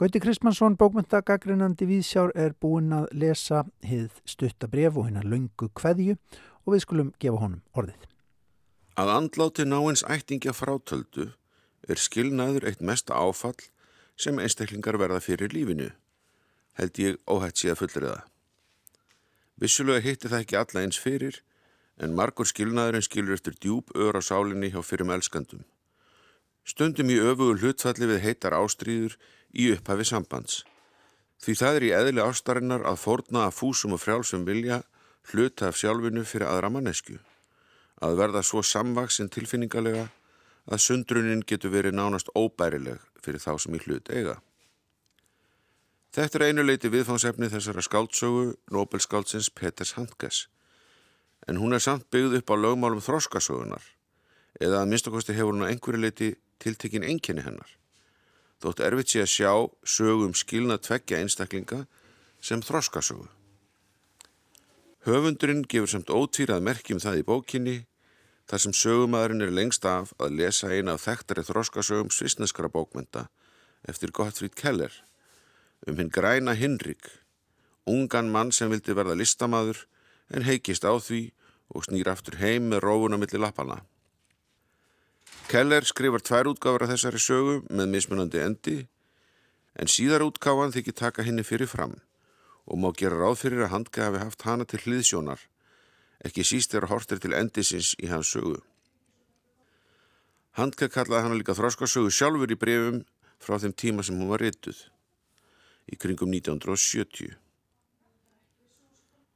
[0.00, 6.16] Gauti Kristmansson, bókmyndagagrinandi Víðsjár, er búinn að lesa hið stuttabref og hérna lungu kveðju
[6.64, 8.08] og við skulum gefa honum orðið.
[8.98, 11.28] Að andláti náins ættingja frátöldu
[11.86, 13.68] er skilnaður eitt mesta áfall
[14.16, 15.92] sem einstaklingar verða fyrir lífinu
[16.78, 18.20] held ég óhætt að fullriða.
[19.60, 21.40] Vissulega hitti það ekki alla eins fyrir,
[22.02, 25.64] en margur skilnaðurinn skilur eftir djúb ör á sálinni hjá fyrir með elskandum.
[26.64, 29.18] Stundum í öfugu hlutfalli við heitar ástríður
[29.52, 30.62] í upphafi sambands.
[31.44, 34.80] Því það er í eðli ástarinnar að fórna að fúsum og frjálsum vilja
[35.30, 37.18] hluta af sjálfinu fyrir aðra mannesku.
[38.00, 40.08] Að verða svo samvaksinn tilfinningalega
[40.64, 44.38] að sundrunin getur verið nánast óbærileg fyrir þá sem í hlut eiga.
[46.14, 50.44] Þetta er einuleiti viðfangsefni þessara skáldsögu Nobelskáldsins Peters Handkes
[51.50, 53.82] en hún er samt byggð upp á lögmálum þróskasögunar
[54.62, 56.28] eða að minnstakosti hefur hún á einhverju leiti
[56.62, 57.66] tiltekinn enginni hennar.
[58.62, 59.50] Þótt erfitt sé að sjá
[59.82, 61.80] sögum skilna tveggja einstaklinga
[62.38, 63.26] sem þróskasögu.
[65.08, 67.74] Höfundurinn gefur samt ótýrað merkjum það í bókinni
[68.46, 73.26] þar sem sögumæðurinn er lengst af að lesa eina af þekktari þróskasögum svisneskara bókmenta
[73.82, 74.94] eftir Gottfried Keller
[75.86, 77.10] um hinn græna Hinrik,
[77.86, 79.84] ungan mann sem vildi verða listamaður
[80.32, 81.26] en heikist á því
[81.74, 83.82] og snýr aftur heim með rófuna millir lappana.
[85.48, 88.76] Keller skrifar tvær útgáfur af þessari sögu með mismunandi endi
[89.76, 91.98] en síðar útgáfan þykir taka henni fyrir fram
[92.64, 95.40] og má gera ráð fyrir að handka hafi haft hana til hliðsjónar,
[96.24, 98.62] ekki síst að hortir til endisins í hans sögu.
[100.56, 103.02] Handka kallaði hana líka þróskasögu sjálfur í brefum
[103.42, 104.86] frá þeim tíma sem hún var rituð
[105.90, 107.34] í kringum 1970.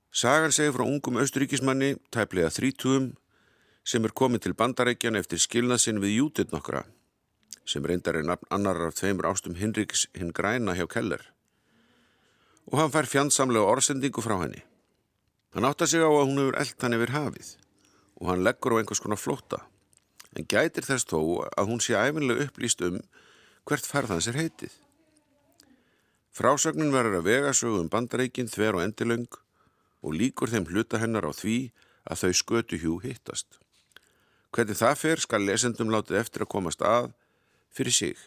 [0.09, 3.13] Sagan segir frá ungum austuríkismanni, tæplega þrítugum,
[3.85, 6.83] sem er komið til bandarækjan eftir skilnaðsinn við Jútit nokkra,
[7.69, 11.23] sem reyndar er nafn annar af tveimur ástum Hinriks hinn græna hjá Keller.
[12.73, 14.65] Og hann fær fjandsamlega orðsendingu frá henni.
[15.55, 17.55] Hann átta sig á að hún hefur eld hann yfir hafið
[18.19, 19.63] og hann leggur á einhvers konar flóta,
[20.35, 22.99] en gætir þess þó að hún sé æfinlega upplýst um
[23.69, 24.73] hvert ferð hans er heitið.
[26.39, 29.27] Frásögnin verður að vega sögum bandareikin þver og endilöng
[30.07, 31.73] og líkur þeim hluta hennar á því
[32.07, 33.59] að þau skötu hjú hittast.
[34.55, 37.09] Hvernig það fer skal lesendum látið eftir að komast að
[37.75, 38.21] fyrir sig.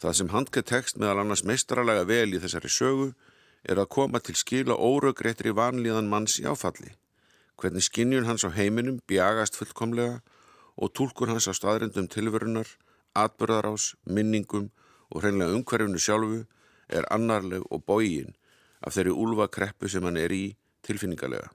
[0.00, 3.10] Það sem handkað tekst meðal annars meistaralega vel í þessari sögu
[3.68, 6.94] er að koma til skila óröggreitri vanlíðan manns í áfalli.
[7.60, 10.22] Hvernig skinnjun hans á heiminum bjagast fullkomlega
[10.76, 12.68] og tólkur hans á staðrindum tilverunar,
[13.12, 14.70] atbörðarás, minningum
[15.12, 16.42] og hreinlega umhverfinu sjálfu
[16.88, 18.34] er annarleg og bógin
[18.82, 21.50] af þeirri úlvakreppu sem hann er í tilfinningarlega.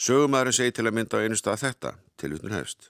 [0.00, 2.88] Sögumæðurinn segi til að mynda á einu stað þetta, tilvitnur hefst.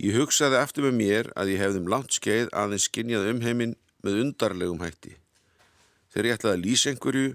[0.00, 3.74] Ég hugsaði aftur með mér að ég hefðum langt skeið aðeins skinnjað um heiminn
[4.06, 5.16] með undarlegum hætti.
[6.08, 7.34] Þegar ég ætlaði að lýsa einhverju,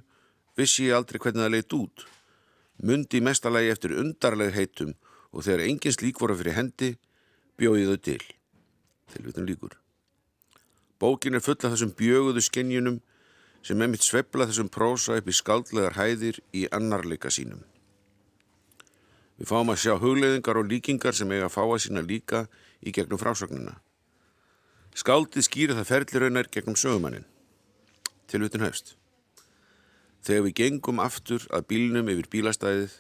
[0.58, 2.06] vissi ég aldrei hvernig það leitt út.
[2.82, 4.96] Mundi mestalagi eftir undarleg heitum
[5.34, 6.94] og þegar engin slík voru fyrir hendi,
[7.60, 8.20] bjóði þau til.
[9.14, 9.83] Tilvitnum líkur.
[11.04, 13.02] Bókin er full af þessum bjöguðu skinnjunum
[13.68, 17.60] sem emitt svepla þessum prósa upp í skaldlegar hæðir í annarleika sínum.
[19.36, 22.46] Við fáum að sjá hugleðingar og líkingar sem eiga að fá að sína líka
[22.80, 23.76] í gegnum frásögnuna.
[24.96, 27.28] Skaldið skýra það ferliraunar gegnum sögumannin.
[28.32, 28.96] Tilvitun höfst.
[30.24, 33.00] Þegar við gengum aftur að bílnum yfir bílastæðið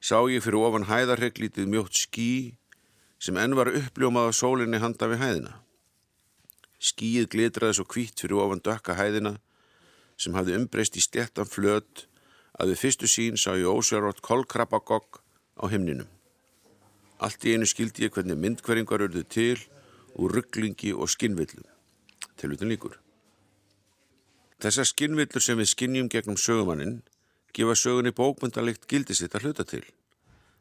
[0.00, 2.56] sá ég fyrir ofan hæðarreglítið mjótt skí
[3.20, 5.58] sem enn var uppljómað á sólinni handa við hæðina.
[6.78, 9.38] Skíið glitraði svo kvítt fyrir ofan dökka hæðina
[10.18, 12.06] sem hafði umbreyst í stettan flöt
[12.58, 15.20] að við fyrstu sín sá ég ósjárvátt kolkrabagogg
[15.58, 16.06] á himninum.
[17.18, 19.58] Allt í einu skildi ég hvernig myndkverjingar örðu til
[20.18, 21.66] úr rugglingi og skinnvillum.
[22.38, 22.98] Tilvitin líkur.
[24.62, 27.00] Þessar skinnvillur sem við skinnjum gegnum sögumannin
[27.54, 29.84] gefa sögunni bókmyndalegt gildisitt að hluta til.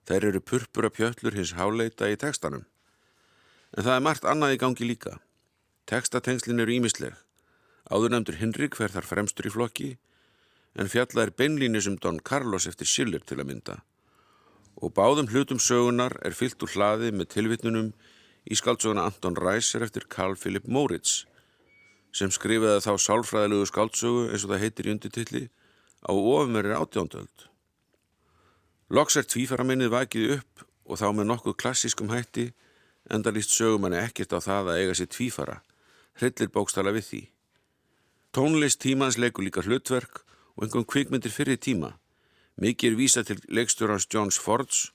[0.10, 2.66] Þær eru purpura pjöllur hins háleita í tekstanum.
[3.78, 5.18] En það er margt annað í gangi líka.
[5.88, 7.16] Tekstatengslin eru ímisleg.
[7.88, 9.92] Áður nefndur Hinrik fer þar fremstur í flokki
[10.78, 13.78] en fjalla er beinlíni sem Don Carlos eftir Schiller til að mynda
[14.78, 17.90] og báðum hlutum sögunar er fyllt úr hlaði með tilvitnunum
[18.46, 21.24] í skaldsöguna Anton Reiser eftir Carl Philip Moritz
[22.16, 25.44] sem skrifaði þá sálfræðilegu skaldsögu eins og það heitir í undirtilli
[26.06, 27.48] á ofumverðir átjóndöld.
[28.94, 32.52] Loks er tvífaraminnið vakið upp og þá með nokkuð klassískum hætti
[33.12, 35.58] enda líst sögumanni ekkert á það að eiga sér tvífara,
[36.20, 37.22] hryllir bókstala við því.
[38.34, 40.24] Tónlist tímans leikur líka hlutverk
[40.58, 41.96] og einhvern kvikmyndir fyrir tíma
[42.58, 44.92] Mikið er vísa til leikstjórans Johns Fords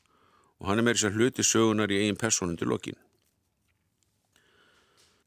[0.58, 2.98] og hann er með þess að hluti sögunar í eigin personundu lokin.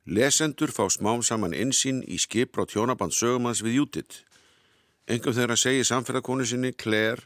[0.05, 4.19] Lesendur fá smám saman einsýn í skipra og tjónaband sögumanns við Jútit.
[5.07, 7.23] Engum þeirra segir samferðarkonu sinni, Claire,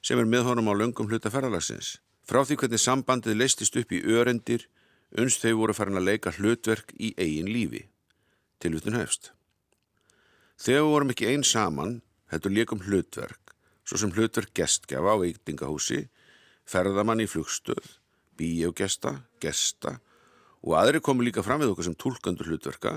[0.00, 1.98] sem er með honum á löngum hluta ferðalagsins.
[2.26, 4.68] Frá því hvernig sambandið leistist upp í örendir,
[5.18, 7.82] unst þau voru farin að leika hlutverk í eigin lífi.
[8.66, 9.30] Tilvutun hefst.
[10.58, 12.00] Þegar við vorum ekki einn saman,
[12.32, 13.46] hættu leikum hlutverk
[13.86, 16.06] svo sem hlutverk gestgjafa á veitingahúsi,
[16.66, 17.84] ferðamann í flugstöð,
[18.36, 20.00] bíógesta, gesta
[20.66, 22.96] og aðri komu líka fram við okkur sem tólkandur hlutverka,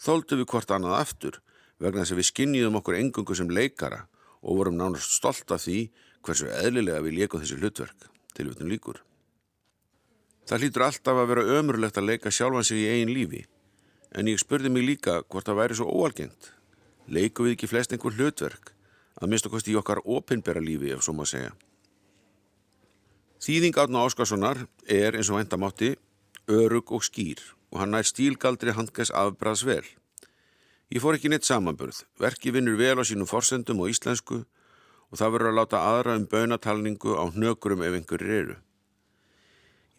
[0.00, 1.40] þóldu við hvort annað aftur
[1.82, 4.06] vegna þess að við skinnjum okkur engungu sem leikara
[4.40, 5.90] og vorum nánast stolt af því
[6.24, 9.02] hversu eðlilega við leikum þessi hlutverk, tilvitun líkur.
[10.48, 13.44] Það hlýtur alltaf að vera ömurlegt að leika sjálfan sig í eigin lífi,
[14.14, 16.52] en ég spurði mig líka hvort það væri svo óalgengt.
[17.06, 18.72] Leiku við ekki flest einhver hlutverk
[19.20, 21.52] að mista kosti í okkar opinbera lífi ef svo maður segja.
[23.44, 25.94] Þýðing Átna Óskarssonar er eins og vendamátti
[26.48, 29.84] örug og skýr og hann nær stílgaldri handgæs afbræðs vel.
[30.94, 34.44] Ég fór ekki neitt samanburð, verki vinnur vel á sínum forsendum og íslensku
[35.10, 38.56] og það verður að láta aðra um baunatalningu á hnökurum ef einhverjir eru.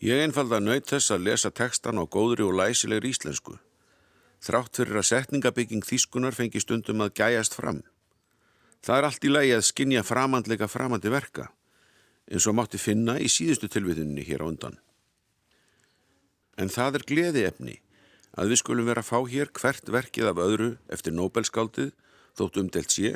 [0.04, 3.56] Ég einfalda nöyt þess að lesa tekstan á góðri og læsilegri íslensku.
[4.46, 7.82] Þrátt fyrir að setningabygging þýskunar fengi stundum að gæjast fram.
[8.86, 11.48] Það er allt í lagi að skinja framandleika framandi verka
[12.30, 14.78] eins og mátti finna í síðustu tilvitinni hér á undan.
[16.62, 17.76] En það er gleði efni
[18.36, 21.92] að við skulum vera að fá hér hvert verkið af öðru eftir Nobelskáldið
[22.38, 23.12] þótt umdelt sé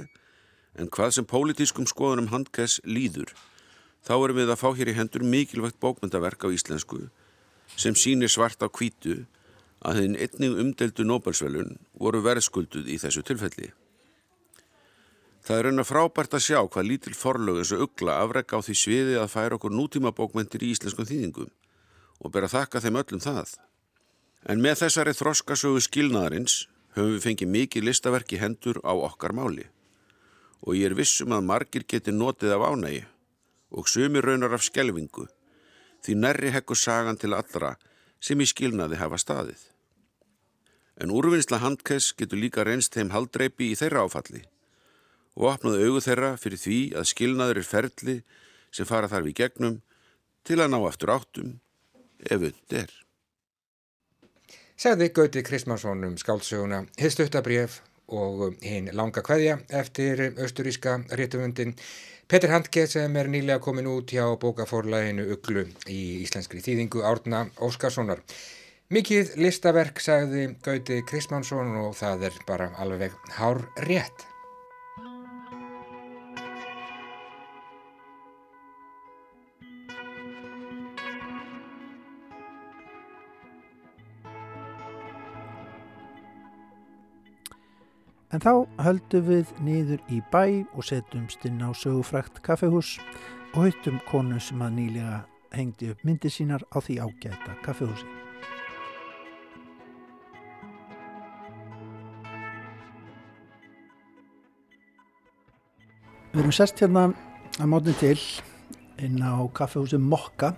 [0.79, 3.33] en hvað sem pólitískum skoðunum handkess líður
[4.05, 7.07] þá erum við að fá hér í hendur mikilvægt bókmyndaverk á íslensku
[7.75, 9.25] sem sínir svart á kvítu
[9.85, 13.71] að þeim einning umdeltu Nobelsvelun voru verðskulduð í þessu tilfelli.
[15.45, 18.75] Það er raun og frábært að sjá hvað lítil forlög og ugla afregga á því
[18.75, 21.49] sviði að færa okkur nútíma bókmentir í íslenskum þýðingum
[22.19, 23.55] og ber að þakka þeim öllum það.
[24.51, 26.67] En með þessari þroskasögu skilnaðarins
[26.97, 29.65] höfum við fengið mikið listaverk í hendur á okkar máli
[30.59, 33.03] og ég er vissum að margir geti notið af ánægi
[33.71, 35.27] og sumir raunar af skelvingu
[36.03, 37.75] því nærri hekkur sagan til allra
[38.19, 39.59] sem í skilnaði hafa staðið.
[41.00, 44.43] En úrvinnsla handkess getur líka reynst þeim haldreipi í þeirra áfalli
[45.39, 48.16] og opnaði augu þeirra fyrir því að skilnaður er ferli
[48.76, 49.78] sem fara þarf í gegnum
[50.43, 51.54] til að ná aftur áttum
[52.20, 52.91] ef und er.
[54.80, 57.80] Segði Gauti Kristmansson um skáldsöguna Hiðstuttabrjöf
[58.16, 61.76] og hinn langa kveðja eftir austuríska réttumundin
[62.30, 68.22] Petur Handke sem er nýlega komin út hjá bókaforlæginu Uglu í íslenskri þýðingu Árna Óskarssonar.
[68.89, 74.23] Mikið listaverk sagði Gauti Kristmansson og það er bara alveg hár rétt.
[88.33, 92.95] En þá höldum við niður í bæ og setjumst inn á sögufrækt kaffehús
[93.53, 95.21] og hautum konu sem að nýlega
[95.53, 98.28] hengdi upp myndi sínar á því ágæta kaffehúsi.
[106.30, 107.07] Við erum sest hérna
[107.57, 108.17] að mótni til
[109.01, 110.51] inn á kaffehúsi Mokka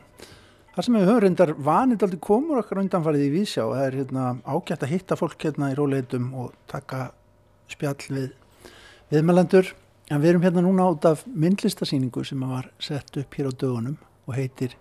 [0.76, 3.64] þar sem við höfum reyndar vanið aldrei komur okkar undanfarið í vísjá.
[3.70, 7.14] Það er hérna ágætt að hitta fólk hérna í róleitum og taka
[7.72, 8.28] spjall við
[9.16, 9.72] viðmælendur.
[10.12, 13.96] En við erum hérna núna át af myndlistasýningu sem var sett upp hér á dögunum
[14.28, 14.76] og heitir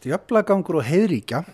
[0.00, 1.44] Djöflagangur og heiðríkja.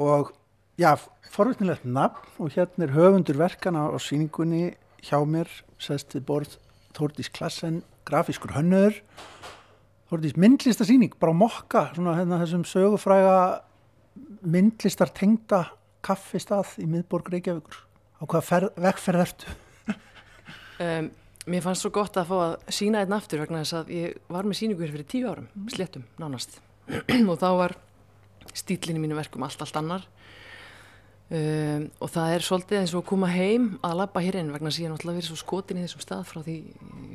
[0.00, 0.32] Og
[0.80, 0.96] já,
[1.28, 4.70] forvitnilegt nafn og hérna er höfundur verkana á síningunni
[5.04, 6.60] hjá mér sest við borð
[6.96, 9.00] Þórdís Klassen, grafískur hönnöður
[10.12, 13.36] Þorðís, myndlistasýning, bara mokka, svona hérna þessum sögufræga
[14.44, 15.62] myndlistar tengda
[16.04, 17.78] kaffistað í miðborg Reykjavíkur.
[18.20, 19.58] Á hvaða vegferð ertu?
[20.82, 21.10] Um,
[21.46, 24.46] mér fannst svo gott að fá að sína einn aftur vegna þess að ég var
[24.48, 26.56] með síningu hér fyrir tíu árum, sléttum, nánast.
[27.30, 27.74] og þá var
[28.56, 30.08] stílinn í mínu verkum allt, allt annar.
[31.32, 34.68] Um, og það er svolítið eins og að koma heim að labba hér inn vegna
[34.68, 36.56] að ég er náttúrulega verið svo skotin í þessum stað frá því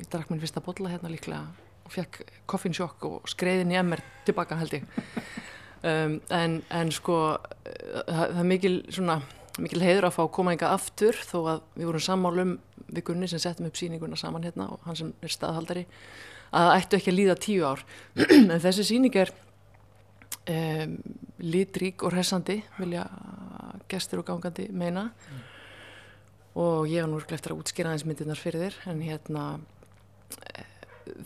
[0.00, 1.44] ég drakk minn fyrsta bolla hérna líklega
[1.84, 2.18] og fekk
[2.50, 4.88] koffinsjokk og skreiðin í emmer tilbaka held ég.
[5.86, 9.20] Um, en, en sko það, það er mikil, svona,
[9.62, 12.58] mikil heiður að fá að koma enga aftur þó að við vorum sammálum
[12.88, 15.86] við Gunni sem settum upp síninguna saman hérna og hann sem er staðhaldari
[16.48, 17.86] að það ættu ekki að líða tíu ár.
[18.50, 19.30] En þessi síning er
[20.50, 20.98] um,
[21.38, 23.06] litrík og hressandi vilja
[23.90, 25.42] gestur og gangandi meina mm.
[26.62, 29.44] og ég var nú eftir að útskýra aðeins myndirnar fyrir þér en hérna
[30.38, 30.64] e,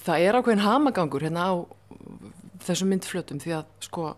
[0.05, 1.53] það er ákveðin hamagangur hérna á
[2.63, 4.11] þessum myndflötum því að sko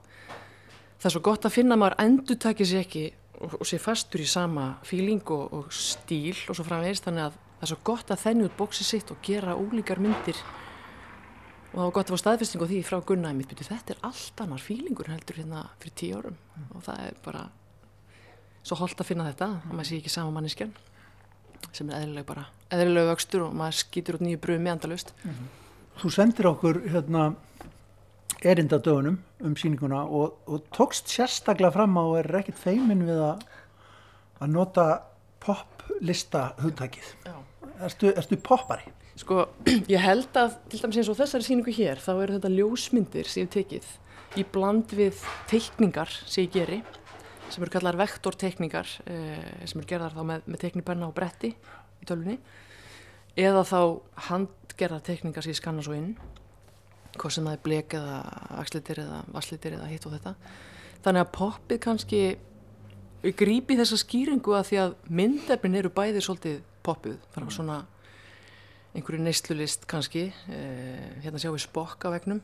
[0.98, 3.06] það er svo gott að finna maður endur takir sér ekki
[3.40, 7.40] og, og sé fastur í sama fíling og, og stíl og svo framvegist þannig að
[7.40, 10.38] það er svo gott að þenni út bóksi sitt og gera ólíkar myndir
[11.74, 14.02] og það var gott að fá staðfesting á því frá Gunnaði mitt byrju þetta er
[14.06, 16.66] allt annar fílingur heldur hérna fyrir tíu árum mm.
[16.70, 17.44] og það er bara
[18.64, 20.72] svo holdt að finna þetta að maður sé ekki sama manneskjan
[21.74, 25.52] sem er eðlilega bara eðlilega vöxtur og maður skýtur út nýju bröðu meðandalust mm -hmm.
[25.94, 27.34] Þú sendir okkur hérna
[28.42, 33.44] erindadögunum um síninguna og, og tókst sérstaklega fram á og er ekkert feimin við að
[34.40, 34.86] að nota
[35.44, 37.14] poplista hugtækið
[37.80, 38.90] erstu, erstu poppari?
[39.16, 39.46] Sko,
[39.94, 43.46] ég held að til dæmis eins og þessari síningu hér þá eru þetta ljósmyndir sem
[43.46, 43.90] ég tekið
[44.40, 46.80] í bland við teikningar sem ég geri
[47.50, 52.08] sem eru kallar vektortekningar eh, sem eru gerðar þá með, með teknipenna og bretti í
[52.08, 52.38] tölunni
[53.40, 53.80] eða þá
[54.30, 56.14] handgerðar tekningar sem ég skanna svo inn
[57.14, 58.18] hvað sem það er blek eða
[58.60, 60.32] axlitir eða vasslitir eða hitt og þetta.
[61.04, 62.22] Þannig að poppið kannski
[63.38, 67.20] grípi þessa skýringu að því að myndefnin eru bæðið svolítið poppuð.
[67.30, 67.52] Frá mm.
[67.54, 67.76] svona
[68.94, 72.42] einhverju neistlulist kannski eh, hérna sjáum við spokk á vegnum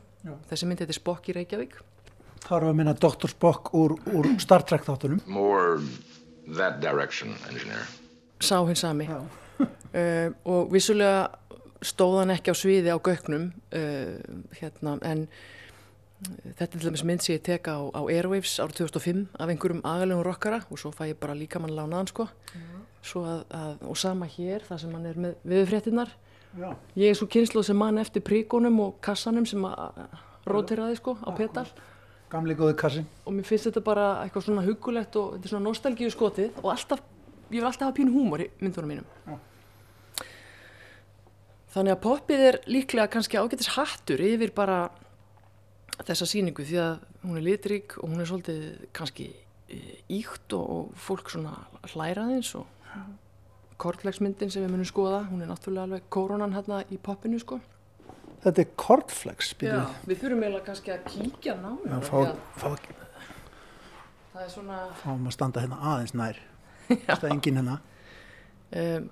[0.49, 1.77] þessi myndi þetta er spokk í Reykjavík
[2.41, 3.31] Það var að minna Dr.
[3.31, 5.21] Spock úr, úr Star Trek þáttunum.
[5.29, 5.79] More
[6.57, 7.85] that direction, engineer.
[8.41, 9.07] Sá hins sami.
[9.07, 11.29] uh, og vissulega
[11.85, 14.15] stóðan ekki á sviði á göknum uh,
[14.59, 15.27] hérna, en
[16.21, 19.85] þetta er til dæmis mynd sem ég teka á, á Airwaves árið 2005 af einhverjum
[19.87, 22.27] agalegum rockara og svo fæ ég bara líka mann lánaðan sko.
[23.17, 26.11] Að, að, og sama hér, það sem hann er með viðfréttinnar.
[26.99, 30.03] Ég er svo kynsluð sem mann eftir príkonum og kassanum sem að
[30.45, 31.65] rótiraði sko á petal.
[32.31, 33.03] Gamli góði kassi.
[33.27, 36.69] Og mér finnst þetta bara eitthvað svona hugulegt og þetta er svona nostalgíu skotið og
[36.73, 37.01] alltaf,
[37.51, 39.09] ég vil alltaf hafa pínu húmor í myndunum mínum.
[39.27, 39.39] Já.
[41.71, 44.89] Þannig að poppið er líklega kannski ágættis hattur yfir bara
[46.01, 48.63] þessa síningu því að hún er litrík og hún er svolítið
[48.95, 49.27] kannski
[49.71, 49.79] e,
[50.17, 51.53] íkt og, og fólk svona
[51.93, 52.67] hlæraðins og
[53.81, 57.61] kortlegsmyndin sem við munum skoða, hún er náttúrulega alveg koronan hérna í poppinu sko
[58.43, 62.17] þetta er kortflex Já, við þurfum eiginlega kannski að kíkja ná Já, fá,
[62.57, 62.69] fá,
[64.33, 66.39] það er svona fáum að standa hérna aðeins nær.
[66.91, 67.77] Er engin hérna.
[68.71, 69.09] Um,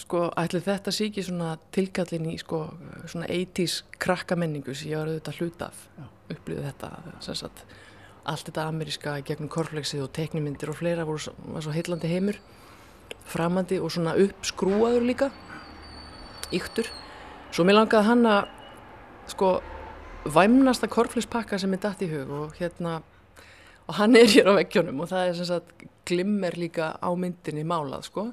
[0.00, 2.62] sko, ætli þetta sé ekki svona tilkallin í sko,
[3.10, 5.84] svona 80's krakkamenningu sem ég var auðvitað hlut af.
[6.30, 6.92] Upplýðu þetta
[7.26, 7.64] sagt,
[8.24, 12.40] allt þetta ameríska gegnum kortflexið og teknimindir og fleira voru svo heillandi heimur
[13.30, 15.30] framandi og svona uppskrúaður líka
[16.54, 16.88] yktur
[17.50, 18.50] Svo mér langaði hann að
[19.30, 19.48] sko
[20.30, 23.00] væmnasta korflispakka sem er dætt í hug og hérna
[23.90, 27.64] og hann er hér á vekkjónum og það er sem sagt glimmer líka á myndinni
[27.66, 28.28] málað sko.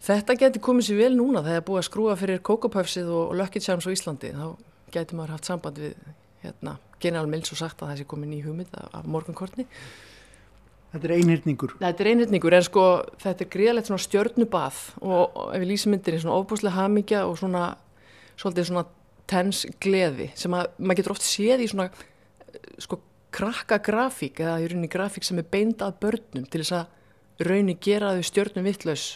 [0.00, 3.34] Þetta getur komið sér vel núna þegar það er búið að skrúa fyrir Kókopöfsið og
[3.36, 4.46] Lucky Charms á Íslandi þá
[4.94, 5.98] getur maður haft samband við
[6.44, 9.66] hérna, General Mills og sagt að það sé komið ný hugmynd af, morgunkortni.
[10.90, 11.76] Þetta er einhyrningur.
[11.78, 12.84] Þetta er einhyrningur en sko
[13.22, 17.20] þetta er gríðalegt svona stjörnubað og, og ef við lýsum myndir í svona ofbúslega hamingja
[17.28, 17.66] og svona
[18.40, 18.86] svolítið svona
[19.30, 21.86] tens gleði sem að maður getur oft séð í svona
[22.82, 22.98] sko
[23.30, 28.16] krakka grafík eða í rauninni grafík sem er beindað börnum til þess að rauninni gera
[28.16, 29.06] þau stjörnum vittlaus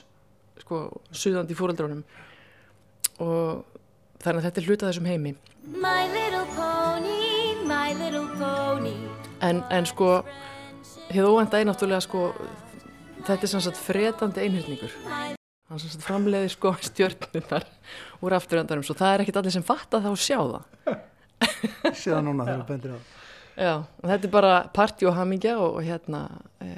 [0.63, 2.05] sko suðandi fóröldrónum
[3.25, 3.65] og
[4.23, 5.35] þannig að þetta er hluta þessum heimi.
[5.67, 8.95] My little pony, my little pony
[9.45, 10.23] En, en sko
[11.13, 12.29] Hið óvenda er náttúrulega sko,
[13.27, 14.95] þetta er sannsagt fredandi einhjörningur.
[15.69, 17.67] Hann sannsagt framleiði sko stjörnunar
[18.25, 21.03] úr afturöndarum, svo það er ekkit allir sem fatta það og sjá það.
[22.03, 23.11] Síðan núna þegar þú bendir á það.
[23.55, 26.23] Já, þetta er bara parti og hamingja og, og hérna
[26.59, 26.71] e,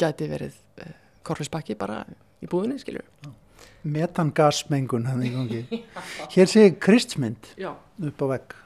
[0.00, 0.88] gæti verið e,
[1.24, 2.02] korflisbakki bara
[2.44, 3.06] í búðinni, skiljur.
[3.88, 5.62] Metangasmengun hann í gangi.
[6.34, 8.58] Hér sé Kristmynd upp á vegg.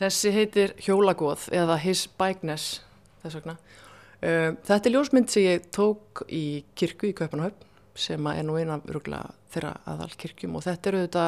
[0.00, 2.78] Þessi heitir Hjólagóð eða His Bikeness
[3.24, 3.56] þess vegna.
[4.20, 7.68] Uh, þetta er ljósmynd sem ég tók í kirkju í Kaupanahöfn
[8.00, 11.24] sem er nú eina öruglega þeirra aðal kirkjum og þetta eru þetta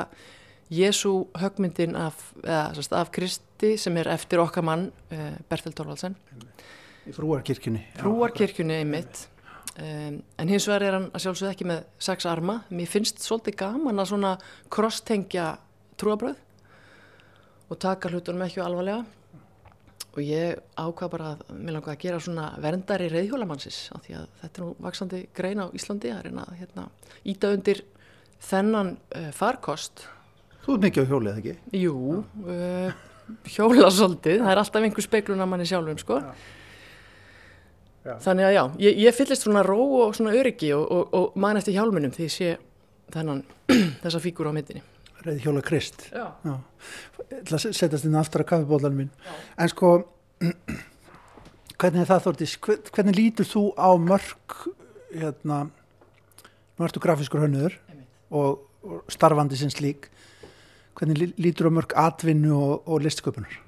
[0.73, 6.17] Jésu högmyndin af, eða, af Kristi sem er eftir okkar mann uh, Bertil Torvaldsen.
[7.09, 7.83] Í frúarkirkjunni.
[7.99, 9.27] Frúarkirkjunni einmitt.
[9.73, 12.61] Um, en hins vegar er hann að sjálfsögða ekki með sex arma.
[12.73, 14.33] Mér finnst svolítið gaman að svona
[14.73, 15.49] krosstengja
[16.01, 16.37] trúabröð
[17.73, 19.03] og taka hlutunum ekki alvarlega
[20.13, 24.27] og ég ákvað bara að mér langar að gera svona verndari reyðhjólamansis af því að
[24.43, 26.85] þetta er nú vaksandi grein á Íslandi að reyna að hérna,
[27.33, 27.81] íta undir
[28.43, 30.05] þennan uh, farkost.
[30.67, 31.81] Þú ert mikið á hjólið, ekki?
[31.81, 31.95] Jú,
[32.45, 32.99] uh,
[33.49, 36.21] hjóla svolítið, það er alltaf einhver speiklun að manni sjálfum sko.
[38.03, 41.61] Þannig að já, ég, ég fyllist svona ró og svona öryggi og, og, og man
[41.61, 42.55] eftir hjálmunum því ég sé
[43.15, 43.45] þennan
[44.03, 44.83] þessa fíkur á myndinni
[45.23, 46.09] Reið hjóla krist.
[46.11, 49.35] Það setjast inn aftur að kaffibólan mín já.
[49.63, 49.93] en sko
[51.83, 54.57] hvernig er það Þortís hvernig lítur þú á mörg
[55.13, 55.65] hérna
[56.77, 57.77] nú ertu grafiskur hönnuður
[58.33, 60.09] og, og starfandi sinns lík
[60.99, 63.61] hvernig lítur á mörg atvinnu og, og listsköpunar?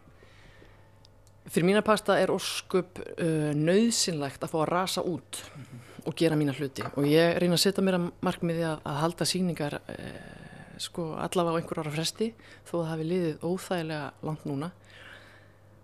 [1.44, 6.06] Fyrir mína pasta er ósköp uh, nöðsynlegt að fá að rasa út -hmm.
[6.06, 6.82] og gera mína hluti.
[6.96, 10.43] Og ég reyna að setja mér að markmiði að, að halda síningar uh,
[10.82, 12.30] sko allavega á einhver ára fresti
[12.66, 14.70] þó að það hafi liðið óþægilega langt núna.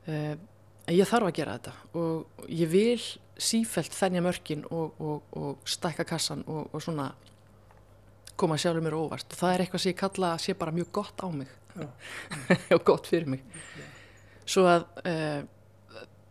[0.08, 0.34] Uh,
[0.90, 3.02] ég þarf að gera þetta og ég vil
[3.40, 7.10] sífælt þennja mörkin og, og, og stækka kassan og, og svona
[8.40, 9.28] koma sjálfur mér óvart.
[9.30, 11.56] Og það er eitthvað sem ég kalla að sé bara mjög gott á mig.
[12.74, 13.44] Og gott fyrir mig.
[14.48, 15.44] Svo að uh,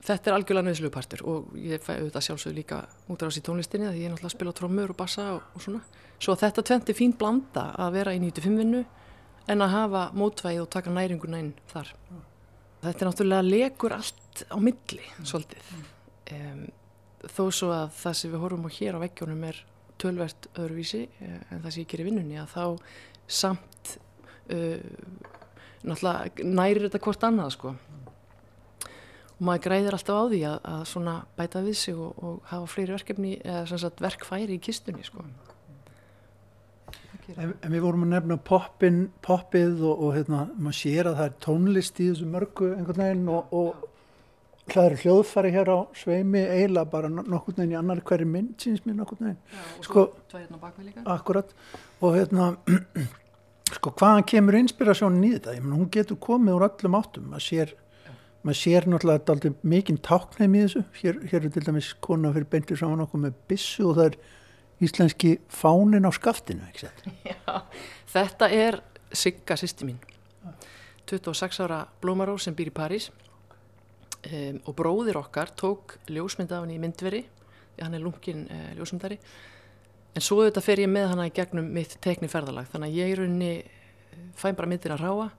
[0.03, 3.89] þetta er algjörlega nöðslu partur og ég fæ auðvitað sjálfsög líka út á þessi tónlistinni
[3.89, 5.81] því ég er náttúrulega að spila trómur og bassa og, og svona
[6.19, 8.83] svo þetta tventi fín blanda að vera í 95 vinnu
[9.49, 11.93] en að hafa mótvægi og taka næringuna inn þar.
[12.83, 15.71] Þetta er náttúrulega legur allt á milli svolítið.
[16.35, 16.67] Um,
[17.25, 19.63] þó svo að það sem við horfum á hér á veggjónum er
[19.99, 22.63] tölvert öðruvísi en það sem ég gerir vinnunni að þá
[23.39, 23.95] samt
[24.53, 24.79] uh,
[25.83, 27.73] náttúrulega nærir þetta hvort annað sko.
[29.39, 32.71] Og maður græðir alltaf á því að, að svona bæta við sig og, og hafa
[32.71, 35.23] fleiri verkefni eða sagt, verkfæri í kistunni sko.
[37.35, 41.29] En, en við vorum að nefna poppin, poppið og, og hérna, maður sér að það
[41.29, 43.87] er tónlist í þessu mörgu einhvern veginn og, og
[44.69, 48.83] það eru hljóðfæri hér á sveimi eiginlega bara nokkur neginn í annar hverju mynd síns
[48.85, 49.39] mér nokkur neginn
[49.85, 50.05] sko,
[50.35, 51.55] hérna akkurat
[52.01, 52.53] og hérna
[53.77, 55.55] sko hvaðan kemur inspirasjónin í þetta?
[55.57, 57.29] Ég menn hún getur komið úr öllum áttum.
[57.29, 57.75] Maður sér
[58.45, 60.83] maður sér náttúrulega alltaf mikinn táknæmi í þessu.
[61.01, 64.19] Hér, hér er til dæmis kona fyrir beintir saman okkur með bissu og það er
[64.81, 66.67] íslenski fánin á skaftinu
[67.29, 67.63] Já,
[68.13, 69.97] þetta er Sigga sýsti mín.
[71.09, 73.09] 26 ára blómaró sem býr í París.
[74.19, 77.23] Um, og bróðir okkar tók ljósmynd af hann í myndveri
[77.79, 79.17] hann er lungin uh, ljósmyndari.
[80.15, 83.13] En svo þetta fer ég með hann í gegnum mitt tekni ferðalag þannig að ég
[83.13, 83.51] er unni
[84.39, 85.29] fæn bara myndin að ráa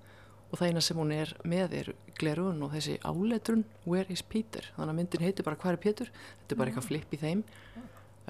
[0.51, 4.67] og það eina sem hún er með er glerun og þessi áletrun Where is Peter?
[4.77, 6.13] Þannig að myndin heitir bara Hvað er Peter?
[6.41, 7.45] Þetta er bara eitthvað flip í þeim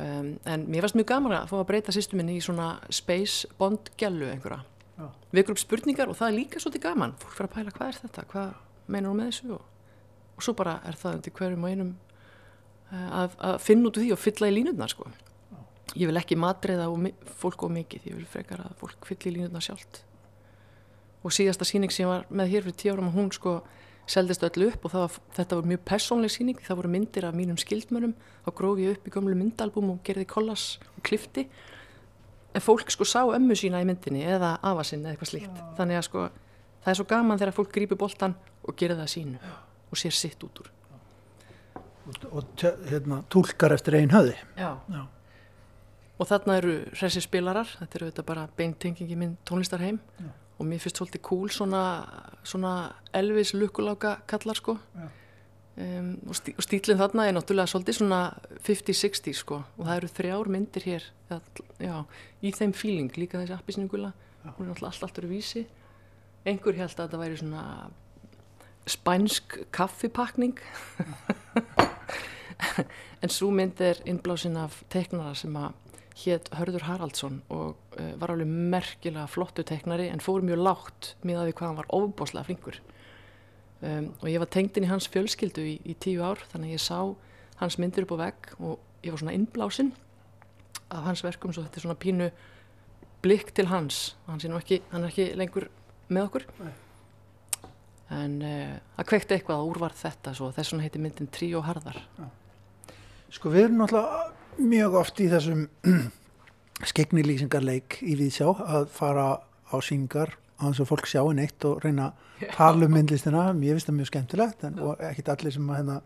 [0.01, 3.93] um, en mér varst mjög gaman að fá að breyta sýstuminni í svona space bond
[4.01, 4.65] gælu einhverja.
[5.01, 5.07] Já.
[5.33, 7.15] við erum spurningar og það er líka svolítið gaman.
[7.23, 8.51] Fólk fyrir að pæla hvað er þetta, hvað
[8.93, 9.57] meinar hún með þessu?
[9.57, 9.97] Og,
[10.37, 11.91] og svo bara er það undir hverjum og einum
[12.91, 15.09] uh, að, að finna út úr því og fylla í línutnar sko.
[15.97, 16.87] ég vil ekki matreiða
[17.41, 20.05] fólk og mikið, ég vil frekar að fólk fylla í línutnar sjálft.
[21.25, 23.61] Og síðasta síning sem ég var með hér fyrir tíu árum og hún sko
[24.11, 27.59] seldist öllu upp og var, þetta var mjög personleg síning það voru myndir af mínum
[27.61, 30.65] skildmönum þá gróf ég upp í gömlu myndalbum og gerði kollas
[30.97, 31.47] og klifti.
[32.55, 35.55] En fólk sko sá ömmu sína í myndinni eða afa sinni eða eitthvað slíkt.
[35.55, 35.69] Já.
[35.79, 36.27] þannig að sko
[36.81, 38.37] það er svo gaman þegar fólk grýpur boltan
[38.67, 39.55] og gerir það sínu
[39.91, 40.75] og sér sitt út úr.
[42.11, 44.75] Og, og hérna, tólkar eftir einn höði Já.
[44.91, 45.03] Já.
[46.21, 47.69] Og þarna eru hressi spilarar.
[47.79, 50.03] Þetta eru þetta bara beintengingi minn tónlistarheim.
[50.19, 51.83] Já og mér finnst svolítið cool svona,
[52.45, 52.75] svona
[53.17, 54.77] Elvis lukkuláka kallar sko.
[55.81, 58.21] Um, og, stí, og stílinn þarna er náttúrulega svolítið svona
[58.67, 59.63] 50-60 sko.
[59.79, 61.07] Og það eru þrjár myndir hér
[61.81, 61.95] já,
[62.45, 64.13] í þeim feeling líka þessi appisningula
[64.45, 65.65] hún er náttúrulega allt allt eru vísi.
[66.45, 67.65] Einhver held að þetta væri svona
[68.89, 70.61] spænsk kaffipakning
[73.23, 75.77] en svo mynd er innblásin af teiknara sem að
[76.25, 81.51] hétt Hörður Haraldsson og uh, var alveg merkilega flottu teiknari en fór mjög lágt miðað
[81.51, 82.81] við hvað hann var ofboslega flinkur.
[83.81, 86.77] Um, og ég var tengd inn í hans fjölskyldu í, í tíu ár þannig að
[86.77, 86.99] ég sá
[87.63, 89.95] hans myndir upp á vegg og ég var svona innblásin
[90.91, 92.29] af hans verkum svo þetta er svona pínu
[93.25, 94.17] blikk til hans.
[94.29, 95.69] Hann, ekki, hann er ekki lengur
[96.11, 96.47] með okkur.
[96.61, 96.73] Nei.
[98.11, 101.69] en uh, það kveikti eitthvað að úrvarð þetta svo þess vegna heiti myndin Trí og
[101.69, 102.01] Harðar
[103.31, 105.67] Sko við erum náttúrulega mjög oft í þessum
[106.91, 111.81] skegnilýsingarleik í Víðsjá að fara á síngar á þess að fólk sjá einn eitt og
[111.85, 115.71] reyna að tala um myndlistina, ég finnst það mjög skemmtilegt en, og ekkit allir sem
[115.71, 115.99] að hérna,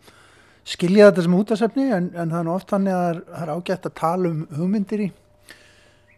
[0.65, 3.97] skilja þetta sem útasefni en, en það er oft þannig að það er ágætt að
[4.01, 5.09] tala um hugmyndir í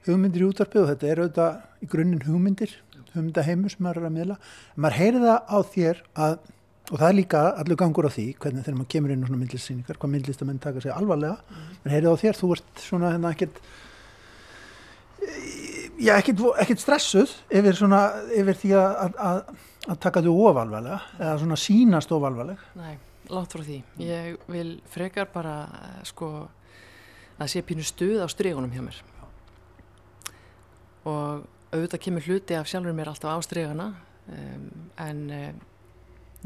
[0.06, 2.76] hugmyndir í útarpið og þetta er auðvitað í grunninn hugmyndir
[3.16, 4.36] hugmyndaheimur sem maður er að miðla.
[4.74, 6.36] En maður heyri það á þér að
[6.86, 9.40] og það er líka allur gangur á því hvernig þegar maður kemur inn á svona
[9.42, 11.36] myndlistsýningar hvað myndlistamenn taka sig alvarlega.
[11.50, 11.74] Mm.
[11.82, 13.60] en heyrið á þér, þú ert svona hérna ekkert
[15.98, 18.02] já, ekkert, ekkert stressuð yfir svona,
[18.36, 19.40] yfir því að, að,
[19.88, 22.94] að taka þau ofalvarlega eða svona sínast ofalvarleg Nei,
[23.32, 23.80] látt frá því.
[24.02, 25.56] Ég vil frekar bara
[26.06, 26.30] sko
[27.36, 28.98] að sé pínu stuð á strygunum hjá mér.
[31.06, 33.90] Og auðvitað kemur hluti af sjálfur mér alltaf á strygana
[34.30, 34.68] um,
[35.02, 35.64] en um,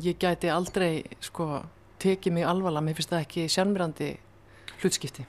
[0.05, 1.63] ég gæti aldrei sko
[2.01, 4.11] tekið mig alvarlega, mér finnst það ekki sjálfmyrandi
[4.81, 5.27] hlutskipti.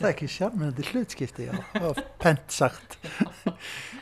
[0.00, 1.54] Það er ekki sjálfmyrandi hlutskipti já,
[2.22, 2.94] pent sagt.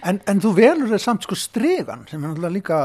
[0.07, 2.79] En, en þú velur það samt sko stregan sem er náttúrulega líka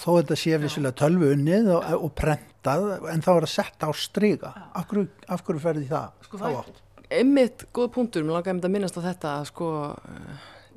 [0.00, 3.90] þó þetta sé vissilega tölvu unnið og, og prentað en þá er það sett á
[3.96, 6.80] strega af hverju, af hverju ferði það sko, þá átt?
[7.10, 9.70] Emmitt, góð punktur, mér langar að minnast á þetta að sko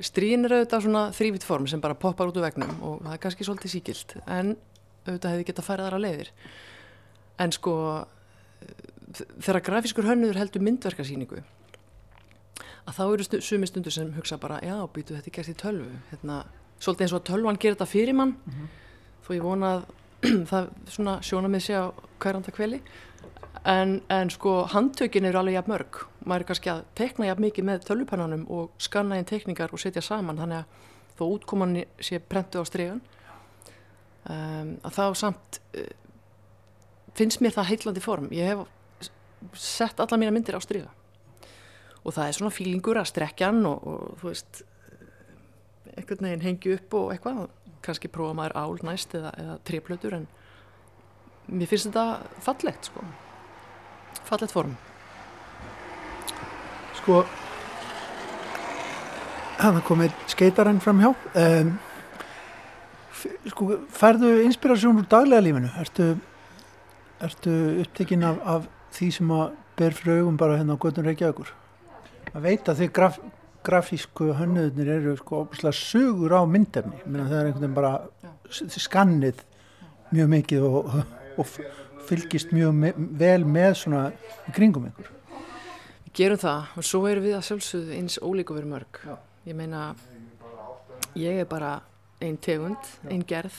[0.02, 3.22] Strín er auðvitað svona þrývitt form sem bara poppar út úr vegnum og það er
[3.26, 4.56] kannski svolítið síkild en
[5.06, 6.32] auðvitað hefði getað færið aðra leiðir.
[7.44, 7.74] En sko
[9.44, 11.44] þegar grafískur hönnuður heldur myndverkarsýningu
[12.84, 15.92] að þá eru stu, sumi stundur sem hugsa bara já, býtu þetta ekki eftir tölvu.
[16.12, 16.42] Hérna,
[16.84, 18.68] svolítið eins og að tölvan gerir þetta fyrir mann mm -hmm.
[19.28, 19.86] þó ég vona að
[20.52, 21.86] það svona sjóna með sig á
[22.20, 22.82] hverjanda kveli
[23.66, 27.68] en, en sko handtökin eru alveg jafn mörg maður er kannski að tekna jafn mikið
[27.68, 32.62] með tölvupannanum og skanna inn tekningar og setja saman þannig að þó útkoman sé prentu
[32.62, 33.02] á stregan
[34.30, 35.90] um, að þá samt uh,
[37.18, 38.30] finnst mér það heitlandi form.
[38.34, 40.92] Ég hef sett alla mína myndir á strega
[42.04, 44.64] og það er svona fílingur að strekja hann og, og þú veist
[45.94, 47.44] einhvern veginn hengju upp og eitthvað.
[47.84, 50.26] Kannski prófa maður ál næst eða, eða treplötur en
[51.52, 53.04] mér finnst þetta fallegt sko.
[54.24, 54.78] Fallet form
[57.04, 57.18] Sko
[59.60, 61.72] það komið skeitarinn fram hjá um,
[63.52, 65.72] sko færðu inspirasjón úr daglega lífinu?
[65.82, 66.06] Ertu,
[67.28, 69.44] ertu upptekinn af, af því sem að
[69.82, 71.52] ber fyrir augum bara hérna á göttun Reykjavíkur?
[72.32, 73.18] Að veit að því graf,
[73.68, 77.02] grafísku hönnuðnir eru sko óbúslega sugur á myndefni.
[77.04, 79.44] Menna, það er einhvern veginn bara skannið
[80.16, 80.96] mjög mikið og,
[81.36, 81.52] og
[82.08, 84.06] fylgist mjög me vel með svona
[84.56, 85.13] kringum Við
[86.14, 89.00] gerum það og svo erum við að sjálfsögðu eins ólíku verið mörg.
[89.06, 89.16] Já.
[89.46, 89.96] ég meina
[91.20, 91.82] ég er bara
[92.24, 93.56] einn tegund, einn gerð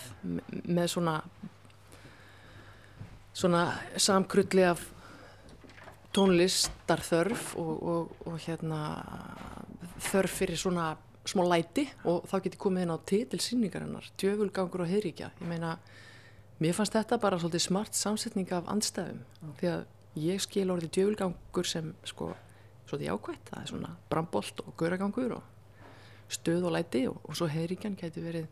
[0.64, 1.16] með svona
[3.34, 3.64] svona
[3.96, 4.84] samkrulli af
[6.14, 8.80] tónlistar þörf og, og, og hérna
[10.12, 10.92] þörf fyrir svona
[11.26, 15.76] smá læti og þá getur komið inn á titilsýningarinnar djöfulgangur og heiríkja ég meina
[16.62, 19.22] Mér fannst þetta bara svolítið smart samsetning af andstæðum.
[19.58, 19.80] Því að
[20.22, 22.30] ég skil orðið djöfulgangur sem sko
[22.88, 25.42] svolítið ákvæmt, það er svona brambolt og gauragangur og
[26.32, 28.50] stöð og læti og, og svo heiríkjan getur verið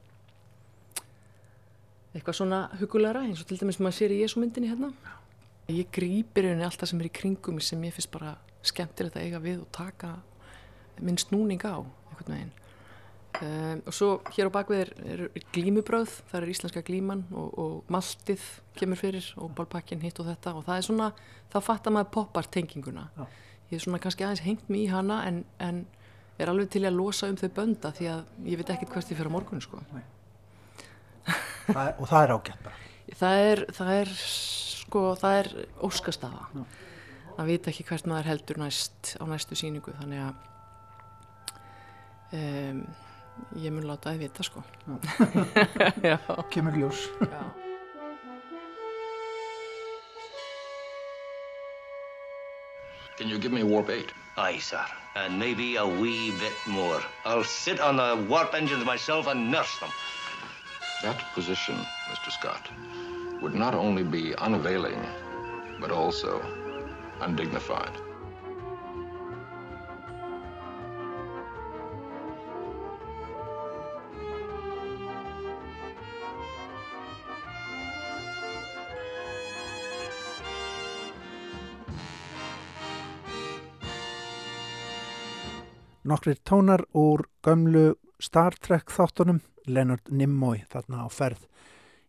[2.12, 4.92] eitthvað svona hugulegra eins og til dæmis maður sér í Jésu myndinni hérna.
[5.72, 8.34] Ég grýpir henni allt það sem er í kringum sem ég finnst bara
[8.66, 10.16] skemmtilegt að eiga við og taka
[11.00, 12.52] minn snúning á einhvern veginn.
[13.42, 17.92] Um, og svo hér á bakvið er, er glímubröð, það er íslenska glíman og, og
[17.92, 18.42] maltið
[18.76, 21.06] kemur fyrir og bálpakkin hitt og þetta og það er svona,
[21.48, 23.06] þá fattar maður poppar tenginguna.
[23.16, 23.24] Já.
[23.72, 25.82] Ég er svona kannski aðeins hengt mér í hana en, en
[26.36, 29.16] er alveg til að losa um þau bönda því að ég veit ekkert hvert ég
[29.16, 29.80] fyrir á morgun sko.
[31.70, 32.76] það er, og það er ágætt bara?
[33.22, 35.50] Það er, það er, sko, það er
[35.88, 36.46] óskastafa.
[36.52, 36.62] Já.
[37.32, 40.34] Það veit ekki hvert maður heldur næst á næstu síningu þannig að
[42.36, 42.84] um,
[43.56, 44.64] ég mun láta það vita sko
[46.52, 47.08] kemur ljós
[53.22, 54.12] Can you give me warp 8?
[54.36, 54.84] Aye, sir.
[55.14, 57.00] And maybe a wee bit more.
[57.24, 59.90] I'll sit on the warp engines myself and nurse them.
[61.02, 61.76] That position,
[62.10, 62.32] Mr.
[62.32, 62.68] Scott,
[63.40, 65.00] would not only be unavailing,
[65.78, 66.42] but also
[67.20, 67.96] undignified.
[86.12, 91.46] Nokkrir tónar úr gömlu Star Trek þáttunum, Leonard Nimoy þarna á ferð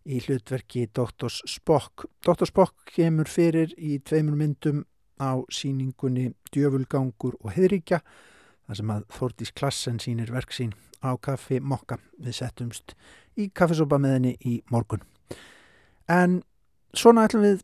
[0.04, 1.32] í hlutverki Dr.
[1.32, 2.04] Spock.
[2.26, 2.50] Dr.
[2.50, 4.84] Spock kemur fyrir í tveimur myndum
[5.24, 8.02] á síningunni Djöfulgangur og Heðríkja
[8.68, 12.98] þar sem að Þordís Klassen sínir verksín á kaffi Mokka við settumst
[13.40, 15.06] í kaffesopa með henni í morgun.
[16.12, 16.42] En
[16.92, 17.64] svona ætlum við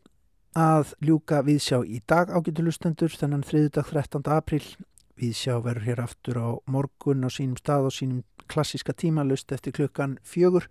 [0.56, 4.88] að ljúka viðsjá í dag ágætulustendur þennan þriðdag 13.
[5.20, 5.28] april.
[5.28, 10.18] Viðsjá verður hér aftur á morgun á sínum stað og sínum klassiska tímalust eftir klukkan
[10.24, 10.68] fjögur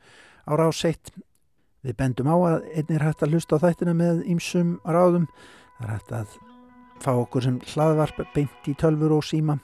[0.48, 1.12] á ráseitt.
[1.84, 5.28] Við bendum á að einnig er hægt að hlusta á þættina með ýmsum ráðum.
[5.78, 6.28] Það er hægt að
[7.00, 9.60] fá okkur sem hlaðvarp beint í tölfur og síma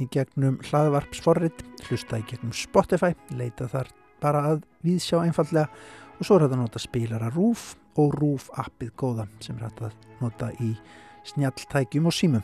[0.00, 5.68] í gegnum hlaðvarpsforrit, hlusta í gegnum Spotify, leita þar bara að viðsjá einfallega
[6.18, 9.90] og svo er þetta að nota spilara RÚF og RÚF appið góða sem er þetta
[9.90, 10.72] að nota í
[11.28, 12.42] snjalltækjum og símum.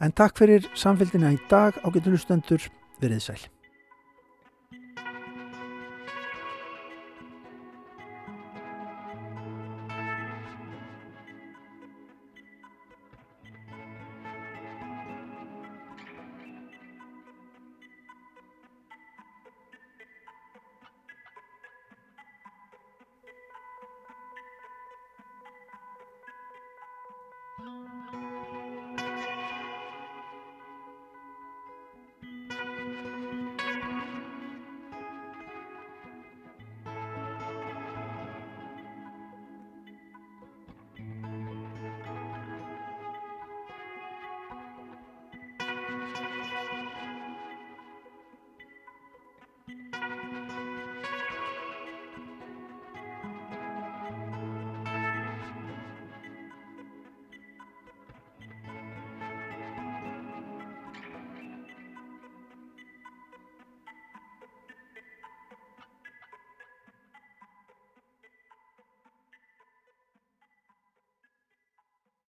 [0.00, 2.62] En takk fyrir samfélgina í dag á getur hlustendur,
[3.02, 3.42] verið sæl.